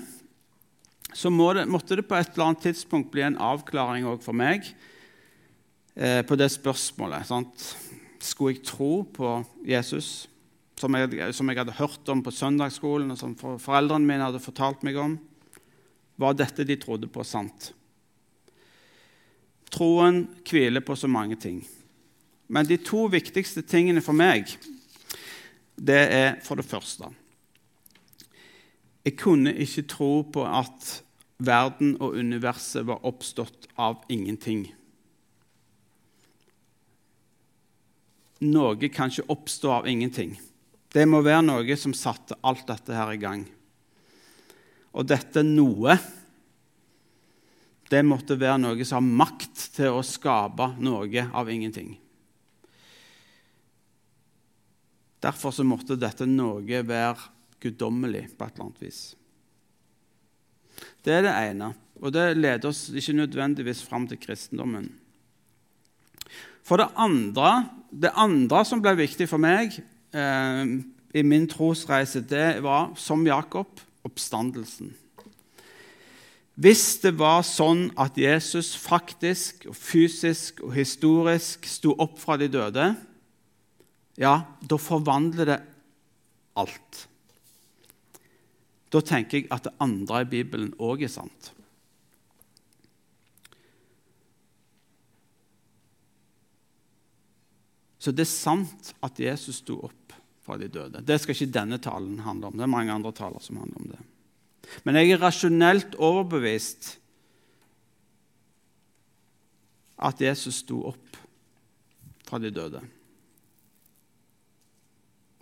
så 1.16 1.30
må 1.32 1.48
det, 1.56 1.64
måtte 1.70 1.96
det 1.98 2.06
på 2.06 2.14
et 2.18 2.34
eller 2.34 2.50
annet 2.50 2.66
tidspunkt 2.68 3.10
bli 3.14 3.24
en 3.26 3.38
avklaring 3.40 4.06
òg 4.06 4.22
for 4.22 4.36
meg 4.36 4.66
eh, 5.96 6.20
på 6.26 6.38
det 6.38 6.50
spørsmålet. 6.54 7.26
Sant? 7.26 7.66
Skulle 8.22 8.56
jeg 8.56 8.66
tro 8.68 9.00
på 9.16 9.32
Jesus, 9.66 10.28
som 10.78 10.94
jeg, 10.98 11.32
som 11.34 11.48
jeg, 11.50 11.58
hadde 11.62 11.78
hørt 11.78 12.12
om 12.12 12.22
på 12.22 12.34
søndagsskolen, 12.34 13.10
og 13.14 13.18
som 13.18 13.34
foreldrene 13.38 14.06
mine 14.06 14.28
hadde 14.28 14.42
fortalt 14.44 14.84
meg 14.86 14.98
om? 15.00 15.16
Var 16.20 16.36
dette 16.36 16.66
de 16.68 16.78
trodde 16.80 17.10
på, 17.12 17.24
sant? 17.26 17.72
Troen 19.72 20.22
hviler 20.46 20.84
på 20.84 20.94
så 20.96 21.10
mange 21.10 21.38
ting. 21.40 21.58
Men 22.48 22.66
de 22.66 22.78
to 22.78 23.06
viktigste 23.10 23.64
tingene 23.66 24.02
for 24.04 24.16
meg, 24.16 24.50
det 25.76 26.02
er 26.14 26.36
for 26.40 26.56
det 26.56 26.64
første 26.64 27.10
Jeg 29.04 29.16
kunne 29.20 29.52
ikke 29.52 29.84
tro 29.90 30.22
på 30.32 30.44
at 30.48 31.02
verden 31.38 31.96
og 32.00 32.16
universet 32.16 32.86
var 32.88 33.04
oppstått 33.06 33.68
av 33.76 34.00
ingenting. 34.10 34.64
Noe 38.46 38.88
kan 38.90 39.12
ikke 39.12 39.28
oppstå 39.32 39.70
av 39.78 39.86
ingenting. 39.88 40.34
Det 40.92 41.04
må 41.08 41.20
være 41.22 41.44
noe 41.44 41.76
som 41.78 41.94
satte 41.94 42.38
alt 42.42 42.66
dette 42.66 42.96
her 42.96 43.12
i 43.12 43.20
gang. 43.20 43.44
Og 44.96 45.06
dette 45.06 45.44
noe 45.44 45.98
det 47.86 48.02
måtte 48.02 48.34
være 48.40 48.58
noe 48.58 48.84
som 48.88 48.98
har 48.98 49.26
makt 49.26 49.68
til 49.76 49.94
å 49.94 50.02
skape 50.02 50.72
noe 50.82 51.28
av 51.30 51.50
ingenting. 51.52 51.94
Derfor 55.24 55.54
så 55.54 55.64
måtte 55.66 55.96
dette 55.98 56.26
noe 56.28 56.62
være 56.64 57.30
guddommelig 57.62 58.26
på 58.36 58.44
et 58.44 58.54
eller 58.54 58.66
annet 58.66 58.84
vis. 58.84 59.00
Det 61.04 61.14
er 61.14 61.24
det 61.24 61.34
ene, 61.50 61.70
og 62.02 62.12
det 62.12 62.36
leder 62.36 62.68
oss 62.68 62.88
ikke 62.92 63.16
nødvendigvis 63.16 63.80
fram 63.86 64.04
til 64.10 64.20
kristendommen. 64.20 64.90
For 66.66 66.82
det 66.82 66.90
andre, 66.98 67.68
det 67.94 68.12
andre 68.18 68.64
som 68.66 68.82
ble 68.82 68.96
viktig 68.98 69.28
for 69.30 69.40
meg 69.40 69.78
eh, 69.78 70.62
i 71.16 71.22
min 71.24 71.46
trosreise, 71.48 72.20
det 72.20 72.62
var, 72.64 72.90
som 72.98 73.22
Jakob, 73.26 73.70
oppstandelsen. 74.06 74.90
Hvis 76.56 76.96
det 77.02 77.12
var 77.20 77.42
sånn 77.44 77.90
at 78.00 78.16
Jesus 78.16 78.72
faktisk, 78.80 79.66
og 79.68 79.76
fysisk 79.76 80.62
og 80.64 80.72
historisk 80.76 81.68
sto 81.68 81.92
opp 82.00 82.16
fra 82.20 82.38
de 82.40 82.48
døde, 82.48 82.94
ja, 84.16 84.38
da 84.60 84.78
forvandler 84.80 85.52
det 85.52 85.60
alt. 86.56 87.08
da 88.94 89.02
tenker 89.04 89.42
jeg 89.42 89.48
at 89.52 89.66
det 89.66 89.74
andre 89.82 90.22
i 90.22 90.28
Bibelen 90.30 90.70
òg 90.80 91.02
er 91.04 91.10
sant. 91.12 91.50
Så 98.00 98.14
det 98.14 98.22
er 98.24 98.30
sant 98.30 98.92
at 99.04 99.18
Jesus 99.20 99.58
sto 99.60 99.80
opp 99.88 100.14
fra 100.46 100.56
de 100.56 100.68
døde. 100.70 101.02
Det 101.02 101.18
skal 101.18 101.34
ikke 101.34 101.52
denne 101.58 101.78
talen 101.82 102.20
handle 102.22 102.48
om. 102.48 102.56
Det 102.56 102.62
er 102.64 102.70
mange 102.70 102.94
andre 102.94 103.10
taler 103.12 103.42
som 103.42 103.58
handler 103.58 103.82
om 103.82 103.88
det. 103.90 104.02
Men 104.86 104.98
jeg 105.00 105.10
er 105.12 105.22
rasjonelt 105.22 105.96
overbevist 105.98 106.92
at 110.06 110.22
Jesus 110.22 110.62
sto 110.62 110.84
opp 110.92 111.18
fra 112.28 112.38
de 112.42 112.52
døde. 112.54 112.80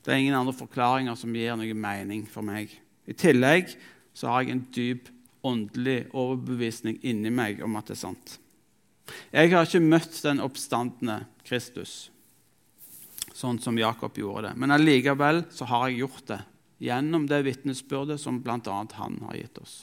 Det 0.04 0.12
er 0.12 0.20
ingen 0.20 0.37
andre 0.37 0.54
forklaringer 0.56 1.16
som 1.16 1.34
gir 1.34 1.56
noe 1.56 1.76
mening 1.76 2.26
for 2.28 2.44
meg. 2.44 2.73
I 3.08 3.16
tillegg 3.16 3.73
så 4.14 4.30
har 4.30 4.44
jeg 4.44 4.54
en 4.54 4.64
dyp 4.75 5.11
åndelig 5.44 6.04
overbevisning 6.12 6.99
inni 7.04 7.32
meg 7.32 7.61
om 7.64 7.76
at 7.76 7.88
det 7.88 7.96
er 7.96 8.04
sant. 8.04 8.38
Jeg 9.32 9.52
har 9.52 9.66
ikke 9.66 9.84
møtt 9.84 10.20
den 10.25 10.40
oppstandende 10.44 11.25
Kristus 11.44 12.08
sånn 13.34 13.58
som 13.58 13.78
Jakob 13.78 14.16
gjorde 14.16 14.49
det. 14.49 14.54
Men 14.61 14.73
allikevel 14.76 15.42
så 15.52 15.66
har 15.68 15.88
jeg 15.88 16.04
gjort 16.04 16.28
det 16.30 16.40
gjennom 16.84 17.26
det 17.26 17.42
vitnesbyrdet 17.49 18.20
som 18.20 18.38
bl.a. 18.44 18.76
han 18.99 19.18
har 19.26 19.38
gitt 19.38 19.58
oss. 19.58 19.75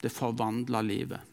Det 0.00 0.12
forvandla 0.14 0.80
livet. 0.86 1.27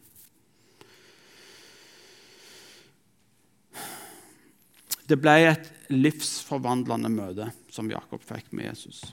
Det 5.06 5.18
ble 5.22 5.36
et 5.46 5.68
livsforvandlende 5.94 7.10
møte 7.12 7.50
som 7.70 7.90
Jakob 7.90 8.24
fikk 8.26 8.50
med 8.50 8.72
Jesus. 8.72 9.04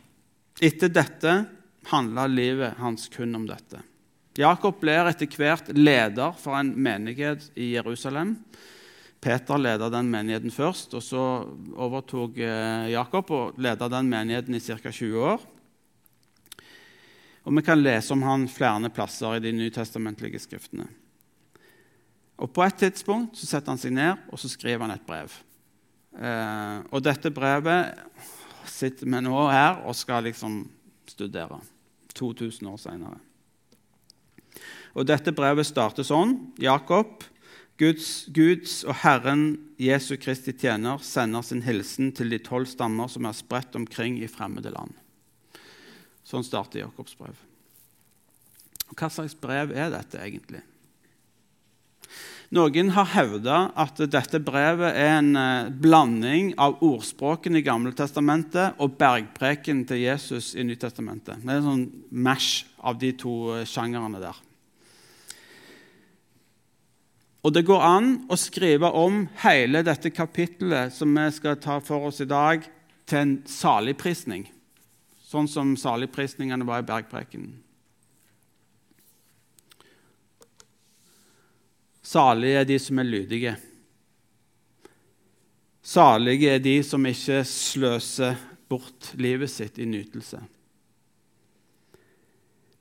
Etter 0.62 0.90
dette 0.90 1.34
handla 1.92 2.26
livet 2.30 2.80
hans 2.82 3.10
kun 3.14 3.36
om 3.38 3.46
dette. 3.46 3.82
Jakob 4.40 4.80
blir 4.82 5.06
etter 5.06 5.30
hvert 5.30 5.70
leder 5.78 6.34
for 6.42 6.58
en 6.58 6.72
menighet 6.74 7.52
i 7.54 7.76
Jerusalem. 7.76 8.40
Peter 9.24 9.62
leda 9.62 9.88
den 9.94 10.10
menigheten 10.12 10.52
først, 10.52 10.96
og 10.98 11.04
så 11.06 11.22
overtok 11.80 12.42
eh, 12.42 12.90
Jakob 12.92 13.30
og 13.32 13.62
leda 13.62 13.88
den 13.94 14.10
menigheten 14.12 14.58
i 14.58 14.64
ca. 14.64 14.90
20 14.90 15.28
år. 15.30 15.46
Og 17.44 17.56
Vi 17.56 17.62
kan 17.62 17.80
lese 17.80 18.14
om 18.16 18.24
han 18.24 18.48
flere 18.48 18.90
plasser 18.90 19.38
i 19.38 19.44
de 19.44 19.54
nytestamentlige 19.56 20.42
skriftene. 20.42 20.88
Og 22.42 22.52
På 22.52 22.64
et 22.66 22.82
tidspunkt 22.82 23.38
så 23.38 23.46
setter 23.46 23.76
han 23.76 23.80
seg 23.80 23.94
ned 23.94 24.30
og 24.32 24.40
så 24.40 24.50
skriver 24.50 24.88
han 24.88 24.98
et 24.98 25.08
brev. 25.08 25.32
Eh, 26.14 26.78
og 26.94 27.04
Dette 27.06 27.32
brevet 27.34 27.98
sitter 28.70 29.10
vi 29.10 29.22
nå 29.26 29.44
her 29.50 29.82
og 29.88 29.96
skal 29.98 30.28
liksom 30.28 30.62
studere 31.10 31.60
2000 32.14 32.70
år 32.70 32.82
senere. 32.82 33.20
Og 34.94 35.08
Dette 35.10 35.34
brevet 35.34 35.66
starter 35.66 36.06
sånn. 36.06 36.36
Jakob, 36.62 37.24
Guds, 37.82 38.28
Guds, 38.30 38.84
og 38.86 39.00
Herren 39.02 39.46
Jesu 39.82 40.14
Kristi 40.22 40.54
tjener 40.54 41.02
sender 41.02 41.42
sin 41.46 41.64
hilsen 41.66 42.12
til 42.14 42.30
de 42.30 42.38
tolv 42.46 42.70
stammer 42.70 43.10
som 43.10 43.26
er 43.26 43.38
spredt 43.38 43.74
omkring 43.80 44.20
i 44.22 44.30
fremmede 44.30 44.74
land. 44.76 44.94
Sånn 46.24 46.46
starter 46.46 46.84
Jakobs 46.84 47.18
brev. 47.18 47.40
Og 48.92 48.94
hva 49.00 49.10
slags 49.10 49.34
brev 49.34 49.74
er 49.74 49.90
dette 49.92 50.22
egentlig? 50.22 50.62
Noen 52.52 52.92
har 52.92 53.08
hevda 53.14 53.60
at 53.80 54.02
dette 54.12 54.40
brevet 54.44 54.98
er 55.00 55.20
en 55.20 55.36
eh, 55.40 55.70
blanding 55.72 56.52
av 56.60 56.82
ordspråkene 56.84 57.62
i 57.62 57.66
Gamle 57.66 57.94
testamentet 57.96 58.76
og 58.84 58.98
bergpreken 59.00 59.86
til 59.88 60.04
Jesus 60.04 60.52
i 60.58 60.66
Nytestamentet. 60.68 61.40
Det 61.40 61.50
er 61.50 61.62
en 61.62 61.70
sånn 61.70 61.86
mash 62.12 62.66
av 62.84 63.00
de 63.00 63.14
to 63.16 63.54
eh, 63.56 63.64
sjangerne 63.70 64.20
der. 64.22 64.42
Og 67.44 67.52
det 67.52 67.66
går 67.68 67.82
an 67.84 68.14
å 68.32 68.38
skrive 68.40 68.92
om 68.96 69.26
hele 69.44 69.82
dette 69.84 70.14
kapittelet 70.16 70.94
som 70.96 71.12
vi 71.16 71.26
skal 71.36 71.60
ta 71.60 71.80
for 71.84 72.08
oss 72.12 72.22
i 72.24 72.30
dag, 72.30 72.64
til 73.04 73.20
en 73.20 73.34
saligprisning, 73.50 74.46
sånn 75.28 75.50
som 75.52 75.74
saligprisningene 75.76 76.64
var 76.64 76.80
i 76.80 76.88
bergprekenen. 76.88 77.63
Salige 82.14 82.60
er 82.62 82.68
de 82.70 82.76
som 82.80 83.00
er 83.02 83.08
lydige. 83.10 83.54
Salige 85.82 86.52
er 86.54 86.60
de 86.62 86.76
som 86.86 87.06
ikke 87.10 87.40
sløser 87.48 88.38
bort 88.70 89.14
livet 89.18 89.50
sitt 89.50 89.80
i 89.82 89.88
nytelse. 89.90 90.42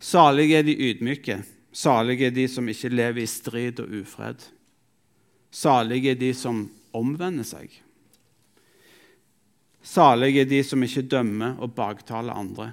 Salige 0.02 0.58
er 0.58 0.66
de 0.66 0.76
ydmyke. 0.76 1.38
Salige 1.72 2.28
er 2.28 2.36
de 2.36 2.44
som 2.50 2.68
ikke 2.68 2.92
lever 2.92 3.22
i 3.22 3.30
strid 3.30 3.80
og 3.80 3.96
ufred. 4.02 4.44
Salige 5.50 6.12
er 6.12 6.20
de 6.20 6.34
som 6.36 6.66
omvender 6.92 7.48
seg. 7.48 7.72
Salige 9.82 10.44
er 10.44 10.52
de 10.52 10.62
som 10.66 10.84
ikke 10.84 11.08
dømmer 11.08 11.56
og 11.62 11.72
baktaler 11.78 12.36
andre. 12.36 12.72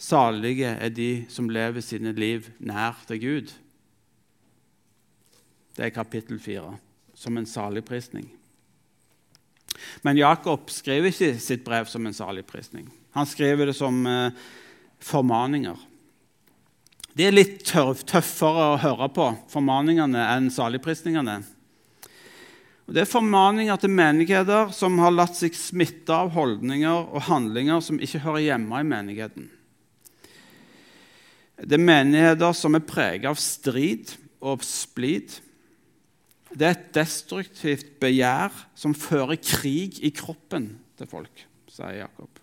Salige 0.00 0.74
er 0.74 0.90
de 0.90 1.10
som 1.30 1.48
lever 1.52 1.84
sine 1.84 2.16
liv 2.16 2.50
nær 2.58 3.04
til 3.06 3.20
Gud. 3.22 3.58
Det 5.80 5.86
er 5.86 5.94
kapittel 5.96 6.36
fire, 6.36 6.74
som 7.16 7.38
en 7.40 7.46
saligprisning. 7.48 8.26
Men 10.04 10.18
Jakob 10.20 10.68
skriver 10.68 11.08
ikke 11.08 11.38
sitt 11.40 11.62
brev 11.64 11.88
som 11.88 12.04
en 12.04 12.12
saligprisning. 12.12 12.84
Han 13.16 13.24
skriver 13.24 13.70
det 13.70 13.76
som 13.78 14.02
eh, 14.04 14.36
formaninger. 15.00 15.80
De 17.16 17.24
er 17.24 17.32
litt 17.32 17.64
tøffere 17.64 18.68
å 18.74 18.78
høre 18.82 19.08
på, 19.08 19.30
formaningene, 19.48 20.28
enn 20.36 20.52
saligprisningene. 20.52 21.40
Det 22.84 23.06
er 23.06 23.08
formaninger 23.16 23.80
til 23.80 23.96
menigheter 23.96 24.76
som 24.76 25.00
har 25.00 25.16
latt 25.16 25.40
seg 25.40 25.56
smitte 25.56 26.12
av 26.12 26.34
holdninger 26.36 27.08
og 27.08 27.30
handlinger 27.32 27.80
som 27.80 28.04
ikke 28.04 28.20
hører 28.28 28.50
hjemme 28.50 28.84
i 28.84 28.92
menigheten. 28.92 29.48
Det 31.56 31.80
er 31.80 31.88
menigheter 31.88 32.52
som 32.52 32.76
er 32.76 32.84
preget 32.84 33.32
av 33.32 33.40
strid 33.40 34.18
og 34.44 34.60
splid. 34.66 35.40
Det 36.50 36.66
er 36.66 36.74
et 36.74 36.92
destruktivt 36.96 37.92
begjær 38.02 38.54
som 38.78 38.94
fører 38.96 39.38
krig 39.38 40.00
i 40.02 40.10
kroppen 40.14 40.72
til 40.98 41.10
folk, 41.10 41.44
sier 41.70 42.02
Jakob. 42.02 42.40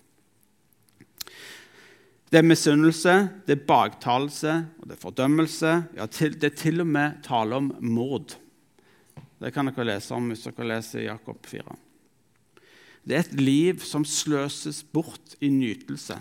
Det 2.28 2.41
er 2.41 2.48
misunnelse, 2.48 3.13
det 3.48 3.56
er 3.56 3.67
baktalelse 3.67 4.54
og 4.80 4.88
det 4.88 4.98
er 4.98 5.04
fordømmelse. 5.04 5.74
Ja, 5.96 6.08
til, 6.12 6.36
det 6.36 6.52
er 6.52 6.58
til 6.60 6.84
og 6.84 6.89
med 6.91 7.22
tale 7.24 7.56
om 7.56 7.70
mord. 7.80 8.36
Det 9.39 9.54
kan 9.56 9.70
dere 9.70 9.88
lese 9.93 10.15
om 10.15 10.32
hvis 10.32 10.48
dere 10.48 10.67
leser 10.67 11.06
Jakob 11.06 11.46
4. 11.48 11.78
Det 13.08 13.15
er 13.15 13.24
et 13.24 13.38
liv 13.39 13.84
som 13.88 14.04
sløses 14.04 14.82
bort 14.84 15.38
i 15.39 15.48
nytelse. 15.54 16.17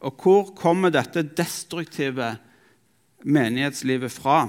Og 0.00 0.16
hvor 0.16 0.54
kommer 0.56 0.92
dette 0.92 1.26
destruktive 1.36 2.32
menighetslivet 3.24 4.12
fra? 4.12 4.48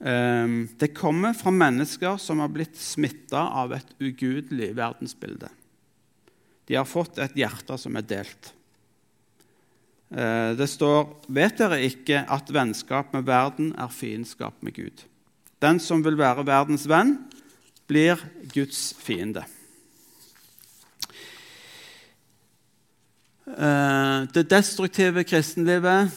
Ehm, 0.00 0.68
det 0.78 0.94
kommer 0.94 1.34
fra 1.34 1.50
mennesker 1.50 2.16
som 2.16 2.38
har 2.38 2.52
blitt 2.54 2.76
smitta 2.78 3.48
av 3.48 3.74
et 3.74 3.90
ugudelig 3.98 4.70
verdensbilde. 4.78 5.50
De 6.68 6.76
har 6.76 6.86
fått 6.86 7.18
et 7.18 7.36
hjerte 7.36 7.78
som 7.80 7.96
er 7.98 8.06
delt. 8.06 8.52
Eh, 10.10 10.54
det 10.56 10.68
står 10.70 11.08
Vet 11.28 11.58
dere 11.60 11.82
ikke 11.84 12.22
at 12.30 12.52
vennskap 12.52 13.12
med 13.12 13.26
verden 13.28 13.74
er 13.76 13.92
fiendskap 13.92 14.62
med 14.62 14.76
Gud? 14.76 15.04
Den 15.58 15.80
som 15.82 16.04
vil 16.04 16.16
være 16.16 16.46
verdens 16.46 16.86
venn, 16.88 17.16
blir 17.88 18.20
Guds 18.54 18.92
fiende. 19.00 19.42
Det 23.48 24.42
destruktive 24.50 25.22
kristenlivet 25.24 26.10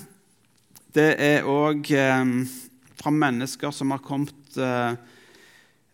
det 0.92 1.14
er 1.24 1.48
òg 1.48 1.88
fra 3.02 3.12
mennesker 3.12 3.74
som 3.74 3.92
har 3.92 4.04
kommet 4.06 4.58
eh, 4.58 4.94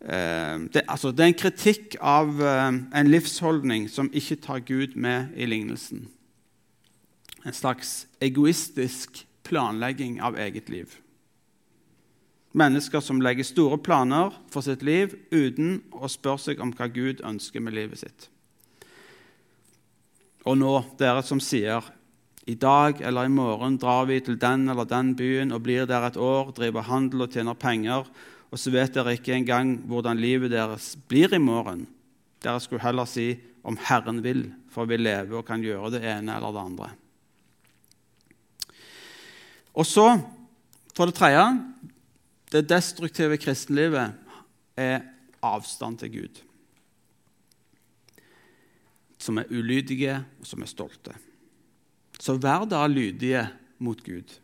eh, 0.00 0.60
det, 0.72 0.84
altså, 0.88 1.12
det, 1.12 1.24
er 1.24 1.32
en 1.32 1.40
kritikk 1.42 1.96
av 2.00 2.42
eh, 2.42 2.68
en 3.00 3.10
livsholdning 3.10 3.88
som 3.92 4.10
ikke 4.12 4.40
tar 4.44 4.64
Gud 4.68 4.96
med 4.96 5.34
i 5.36 5.48
lignelsen. 5.48 6.06
En 7.46 7.54
slags 7.54 8.06
egoistisk 8.20 9.24
planlegging 9.48 10.20
av 10.20 10.36
eget 10.36 10.68
liv. 10.68 10.98
Mennesker 12.52 13.00
som 13.04 13.20
legger 13.22 13.46
store 13.46 13.78
planer 13.78 14.34
for 14.50 14.64
sitt 14.64 14.82
liv 14.82 15.14
uten 15.30 15.78
å 15.92 16.08
spørre 16.10 16.48
seg 16.48 16.60
om 16.64 16.72
hva 16.74 16.88
Gud 16.92 17.22
ønsker 17.24 17.62
med 17.62 17.76
livet 17.76 18.02
sitt. 18.02 18.28
Og 20.48 20.56
nå, 20.56 20.74
dere 20.96 21.20
som 21.26 21.40
sier 21.44 21.84
i 22.48 22.54
dag 22.56 23.02
eller 23.04 23.28
i 23.28 23.32
morgen 23.32 23.76
drar 23.76 24.06
vi 24.08 24.16
til 24.24 24.38
den 24.40 24.70
eller 24.72 24.88
den 24.88 25.12
byen 25.18 25.52
og 25.52 25.66
blir 25.66 25.84
der 25.88 26.06
et 26.06 26.16
år, 26.16 26.54
driver 26.56 26.86
handel 26.88 27.26
og 27.26 27.34
tjener 27.34 27.58
penger, 27.58 28.08
og 28.48 28.56
så 28.56 28.72
vet 28.72 28.94
dere 28.96 29.18
ikke 29.18 29.34
engang 29.36 29.74
hvordan 29.90 30.16
livet 30.16 30.54
deres 30.54 30.94
blir 31.10 31.34
i 31.36 31.42
morgen. 31.42 31.84
Dere 32.40 32.62
skulle 32.64 32.80
heller 32.80 33.04
si 33.04 33.34
om 33.68 33.76
Herren 33.90 34.22
vil, 34.24 34.46
for 34.72 34.88
vi 34.88 34.96
lever 34.96 35.36
og 35.36 35.44
kan 35.44 35.60
gjøre 35.60 35.98
det 35.98 36.02
ene 36.08 36.38
eller 36.38 36.56
det 36.56 36.64
andre. 36.64 36.90
Og 39.76 39.84
så, 39.86 40.06
for 40.96 41.06
det 41.06 41.18
tredje 41.18 41.44
Det 42.48 42.62
destruktive 42.64 43.36
kristenlivet 43.36 44.14
er 44.74 45.02
avstand 45.44 45.98
til 46.00 46.12
Gud. 46.14 46.38
Som 49.18 49.40
er 49.40 49.50
ulydige, 49.50 50.20
og 50.40 50.46
som 50.46 50.62
er 50.62 50.70
stolte. 50.70 51.14
Så 52.18 52.36
vær 52.38 52.66
da 52.70 52.84
lydige 52.86 53.46
mot 53.82 54.00
Gud 54.02 54.38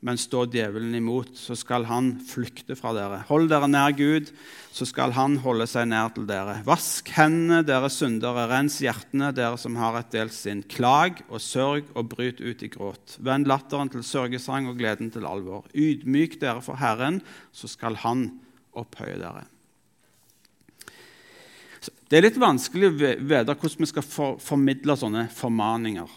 men 0.00 0.16
står 0.16 0.48
djevelen 0.48 0.94
imot, 0.96 1.34
så 1.36 1.54
skal 1.58 1.84
han 1.88 2.14
flykte 2.24 2.76
fra 2.78 2.92
dere. 2.96 3.20
Hold 3.28 3.50
dere 3.52 3.68
nær 3.68 3.92
Gud, 3.96 4.30
så 4.72 4.86
skal 4.88 5.12
han 5.16 5.36
holde 5.44 5.66
seg 5.68 5.90
nær 5.90 6.08
til 6.16 6.24
dere. 6.28 6.56
Vask 6.64 7.10
hendene, 7.18 7.60
dere 7.68 7.90
syndere. 7.92 8.46
Rens 8.48 8.78
hjertene, 8.80 9.28
dere 9.36 9.60
som 9.60 9.76
har 9.80 9.98
et 10.00 10.12
delt 10.14 10.34
sinn. 10.36 10.64
Klag 10.72 11.20
og 11.28 11.44
sørg 11.44 11.92
og 11.92 12.08
bryt 12.14 12.40
ut 12.40 12.64
i 12.64 12.72
gråt. 12.72 13.18
Vend 13.20 13.48
latteren 13.50 13.92
til 13.92 14.04
sørgesang 14.06 14.70
og 14.72 14.80
gleden 14.80 15.12
til 15.12 15.28
alvor. 15.28 15.68
Ydmyk 15.76 16.40
dere 16.40 16.64
for 16.64 16.80
Herren, 16.80 17.20
så 17.52 17.68
skal 17.68 18.00
Han 18.00 18.30
opphøye 18.72 19.20
dere. 19.20 19.44
Det 22.10 22.18
er 22.18 22.24
litt 22.24 22.40
vanskelig 22.42 22.88
å 22.88 22.94
vite 22.98 23.54
hvordan 23.54 23.84
vi 23.84 23.86
skal 23.86 24.34
formidle 24.42 24.96
sånne 24.98 25.28
formaninger. 25.30 26.16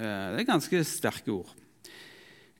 Eh, 0.00 0.28
det 0.32 0.40
er 0.40 0.46
ganske 0.48 0.80
sterke 0.88 1.34
ord. 1.34 1.50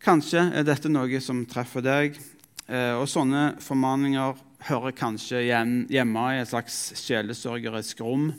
Kanskje 0.04 0.42
er 0.52 0.66
dette 0.68 0.92
noe 0.92 1.22
som 1.24 1.40
treffer 1.48 1.80
deg. 1.80 2.20
Eh, 2.68 2.92
og 2.98 3.08
sånne 3.08 3.54
formaninger 3.64 4.36
hører 4.68 4.96
kanskje 5.00 5.46
hjemme 5.48 6.26
i 6.34 6.42
et 6.42 6.52
slags 6.52 6.92
sjelesørgerisk 7.06 8.04
rom. 8.04 8.34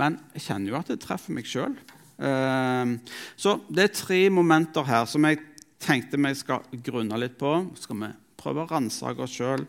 Men 0.00 0.16
jeg 0.38 0.48
kjenner 0.48 0.72
jo 0.72 0.80
at 0.80 0.88
det 0.88 1.02
treffer 1.04 1.36
meg 1.36 1.52
sjøl. 1.52 1.76
Eh, 2.16 2.98
så 3.36 3.58
det 3.68 3.90
er 3.90 3.96
tre 4.00 4.24
momenter 4.32 4.88
her 4.88 5.04
som 5.04 5.28
jeg 5.28 5.44
tenkte 5.84 6.16
vi 6.16 6.32
skal 6.32 6.64
grunne 6.80 7.20
litt 7.20 7.36
på. 7.36 7.58
Så 7.76 7.90
skal 7.90 8.06
vi 8.06 8.14
prøve 8.40 8.64
å 8.64 8.72
ransake 8.72 9.28
oss 9.28 9.36
sjøl 9.36 9.68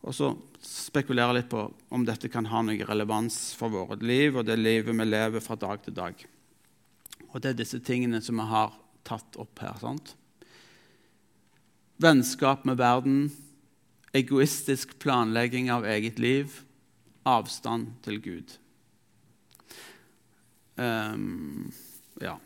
og 0.00 0.14
så 0.16 0.30
spekulere 0.64 1.36
litt 1.36 1.50
på 1.52 1.66
om 1.92 2.04
dette 2.08 2.30
kan 2.32 2.48
ha 2.48 2.62
noe 2.64 2.86
relevans 2.88 3.52
for 3.56 3.72
vårt 3.72 4.04
liv 4.04 4.38
og 4.38 4.46
det 4.48 4.56
livet 4.60 4.96
vi 4.96 5.06
lever 5.06 5.44
fra 5.44 5.58
dag 5.60 5.82
til 5.84 5.96
dag. 5.96 6.24
Og 7.30 7.40
det 7.40 7.52
er 7.52 7.60
disse 7.60 7.80
tingene 7.84 8.22
som 8.24 8.40
vi 8.40 8.48
har 8.48 8.72
tatt 9.06 9.36
opp 9.40 9.60
her. 9.60 9.76
sant? 9.80 10.14
Vennskap 12.00 12.64
med 12.64 12.80
verden, 12.80 13.28
egoistisk 14.16 14.96
planlegging 14.98 15.68
av 15.70 15.84
eget 15.84 16.18
liv, 16.18 16.62
avstand 17.28 17.92
til 18.02 18.20
Gud. 18.24 18.56
Um, 20.80 21.68
ja. 22.22 22.38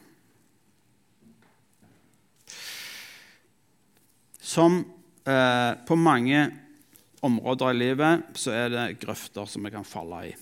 Som 4.42 4.82
eh, 5.24 5.72
på 5.86 5.96
mange 5.96 6.50
områder 7.24 7.72
i 7.72 7.80
livet 7.80 8.38
så 8.38 8.52
er 8.54 8.72
det 8.72 8.86
grøfter 9.02 9.48
som 9.48 9.64
vi 9.64 9.72
kan 9.74 9.86
falle 9.88 10.20
i. 10.28 10.32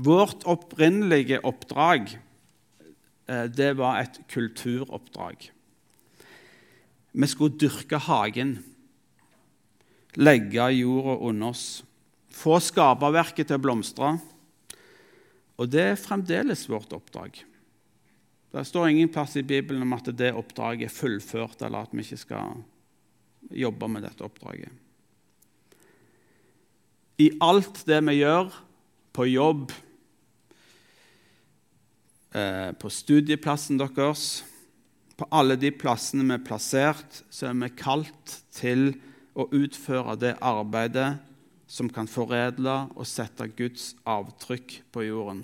Vårt 0.00 0.46
opprinnelige 0.48 1.40
oppdrag 1.44 2.12
Eh, 3.30 3.46
det 3.46 3.74
var 3.78 4.00
et 4.00 4.18
kulturoppdrag. 4.30 5.50
Vi 7.12 7.26
skulle 7.26 7.58
dyrke 7.58 7.98
hagen, 8.02 8.56
legge 10.18 10.66
jorda 10.74 11.16
under 11.28 11.54
oss, 11.54 11.84
få 12.30 12.58
skaperverket 12.62 13.50
til 13.50 13.58
å 13.58 13.62
blomstre. 13.62 14.16
Og 15.60 15.70
det 15.70 15.86
er 15.92 16.00
fremdeles 16.00 16.66
vårt 16.70 16.92
oppdrag. 16.96 17.42
Det 18.50 18.66
står 18.66 18.90
ingen 18.90 19.10
plass 19.12 19.36
i 19.38 19.46
Bibelen 19.46 19.84
om 19.86 19.94
at 19.94 20.08
det 20.16 20.32
oppdraget 20.34 20.88
er 20.88 20.94
fullført, 20.94 21.60
eller 21.62 21.86
at 21.86 21.92
vi 21.94 22.02
ikke 22.02 22.24
skal 22.24 22.62
jobbe 23.54 23.90
med 23.90 24.06
dette 24.06 24.26
oppdraget. 24.26 24.72
I 27.20 27.28
alt 27.44 27.82
det 27.86 28.00
vi 28.08 28.20
gjør, 28.22 28.48
på 29.12 29.26
jobb, 29.28 29.72
Eh, 32.30 32.72
på 32.72 32.90
studieplassen 32.90 33.78
deres. 33.78 34.44
På 35.16 35.26
alle 35.34 35.56
de 35.58 35.72
plassene 35.74 36.24
vi 36.28 36.36
er 36.36 36.44
plassert, 36.46 37.22
så 37.30 37.50
er 37.50 37.56
vi 37.58 37.72
kalt 37.74 38.36
til 38.54 38.92
å 39.34 39.48
utføre 39.50 40.14
det 40.20 40.36
arbeidet 40.38 41.18
som 41.70 41.90
kan 41.90 42.08
foredle 42.10 42.76
og 42.94 43.06
sette 43.06 43.48
Guds 43.58 43.92
avtrykk 44.08 44.78
på 44.94 45.04
jorden. 45.08 45.42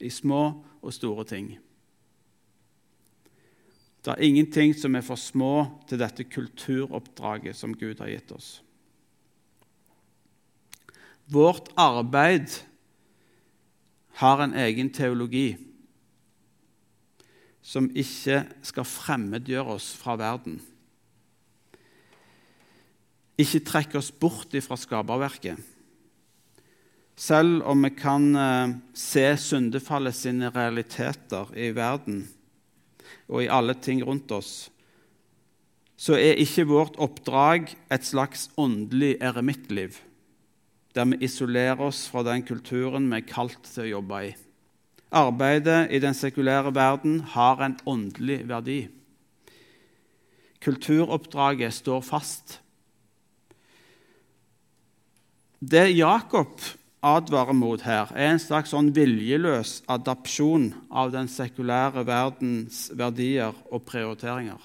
I 0.00 0.10
små 0.12 0.42
og 0.80 0.92
store 0.92 1.24
ting. 1.28 1.54
Det 4.04 4.14
er 4.14 4.24
ingenting 4.24 4.72
som 4.76 4.94
er 4.96 5.04
for 5.04 5.20
små 5.20 5.66
til 5.88 6.00
dette 6.00 6.24
kulturoppdraget 6.30 7.56
som 7.58 7.74
Gud 7.76 8.00
har 8.00 8.12
gitt 8.12 8.32
oss. 8.32 8.50
Vårt 11.26 11.72
arbeid 11.74 12.52
har 14.22 14.42
en 14.42 14.54
egen 14.54 14.90
teologi 14.94 15.56
som 17.66 17.88
ikke 17.98 18.44
skal 18.62 18.86
fremmedgjøre 18.86 19.74
oss 19.74 19.88
fra 19.98 20.14
verden. 20.20 20.60
Ikke 23.36 23.64
trekke 23.66 23.98
oss 23.98 24.12
bort 24.14 24.54
fra 24.62 24.78
skaperverket. 24.78 25.58
Selv 27.16 27.64
om 27.66 27.82
vi 27.82 27.90
kan 27.96 28.30
eh, 28.36 28.76
se 28.94 29.26
syndefallet 29.40 30.14
sine 30.14 30.52
realiteter 30.52 31.50
i 31.56 31.70
verden 31.74 32.26
og 33.26 33.42
i 33.42 33.50
alle 33.50 33.74
ting 33.74 34.02
rundt 34.04 34.30
oss, 34.36 34.68
så 35.96 36.14
er 36.20 36.38
ikke 36.38 36.68
vårt 36.68 36.98
oppdrag 37.00 37.72
et 37.90 38.04
slags 38.04 38.50
åndelig 38.60 39.16
eremittliv 39.24 39.96
der 40.96 41.08
vi 41.12 41.20
isolerer 41.28 41.80
oss 41.86 42.06
fra 42.10 42.24
den 42.26 42.44
kulturen 42.46 43.10
vi 43.10 43.20
er 43.20 43.28
kalt 43.28 43.60
til 43.68 43.84
å 43.84 43.90
jobbe 43.98 44.20
i. 44.30 44.34
Arbeidet 45.16 45.92
i 45.94 46.00
den 46.02 46.16
sekulære 46.16 46.72
verden 46.74 47.20
har 47.36 47.60
en 47.62 47.76
åndelig 47.86 48.40
verdi. 48.48 48.80
Kulturoppdraget 50.64 51.76
står 51.76 52.02
fast. 52.02 52.58
Det 55.60 55.86
Jakob 55.94 56.58
advarer 57.06 57.54
mot 57.54 57.82
her, 57.86 58.10
er 58.16 58.32
en 58.34 58.42
slags 58.42 58.72
sånn 58.74 58.90
viljeløs 58.96 59.82
adapsjon 59.92 60.72
av 60.90 61.12
den 61.14 61.28
sekulære 61.30 62.02
verdens 62.08 62.86
verdier 62.96 63.54
og 63.70 63.84
prioriteringer. 63.86 64.58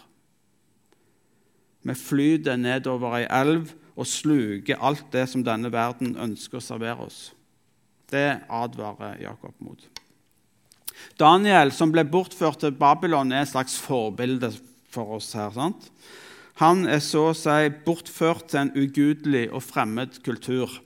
Vi 1.81 1.95
flyter 1.97 2.59
nedover 2.61 3.19
ei 3.19 3.27
elv 3.29 3.71
og 3.95 4.07
sluker 4.07 4.81
alt 4.81 5.07
det 5.13 5.27
som 5.29 5.43
denne 5.45 5.71
verden 5.73 6.15
ønsker 6.19 6.59
å 6.59 6.63
servere 6.63 7.07
oss. 7.07 7.31
Det 8.11 8.41
advarer 8.51 9.21
Jakob 9.23 9.55
mot. 9.63 9.81
Daniel, 11.19 11.71
som 11.73 11.91
ble 11.93 12.03
bortført 12.07 12.61
til 12.61 12.75
Babylon, 12.75 13.31
er 13.31 13.45
et 13.45 13.51
slags 13.51 13.77
forbilde 13.79 14.51
for 14.91 15.17
oss 15.17 15.31
her. 15.37 15.51
sant? 15.55 15.89
Han 16.61 16.85
er 16.85 16.99
så 17.01 17.31
å 17.31 17.37
si 17.37 17.71
bortført 17.85 18.51
til 18.51 18.65
en 18.65 18.73
ugudelig 18.75 19.47
og 19.49 19.63
fremmed 19.63 20.19
kultur. 20.25 20.81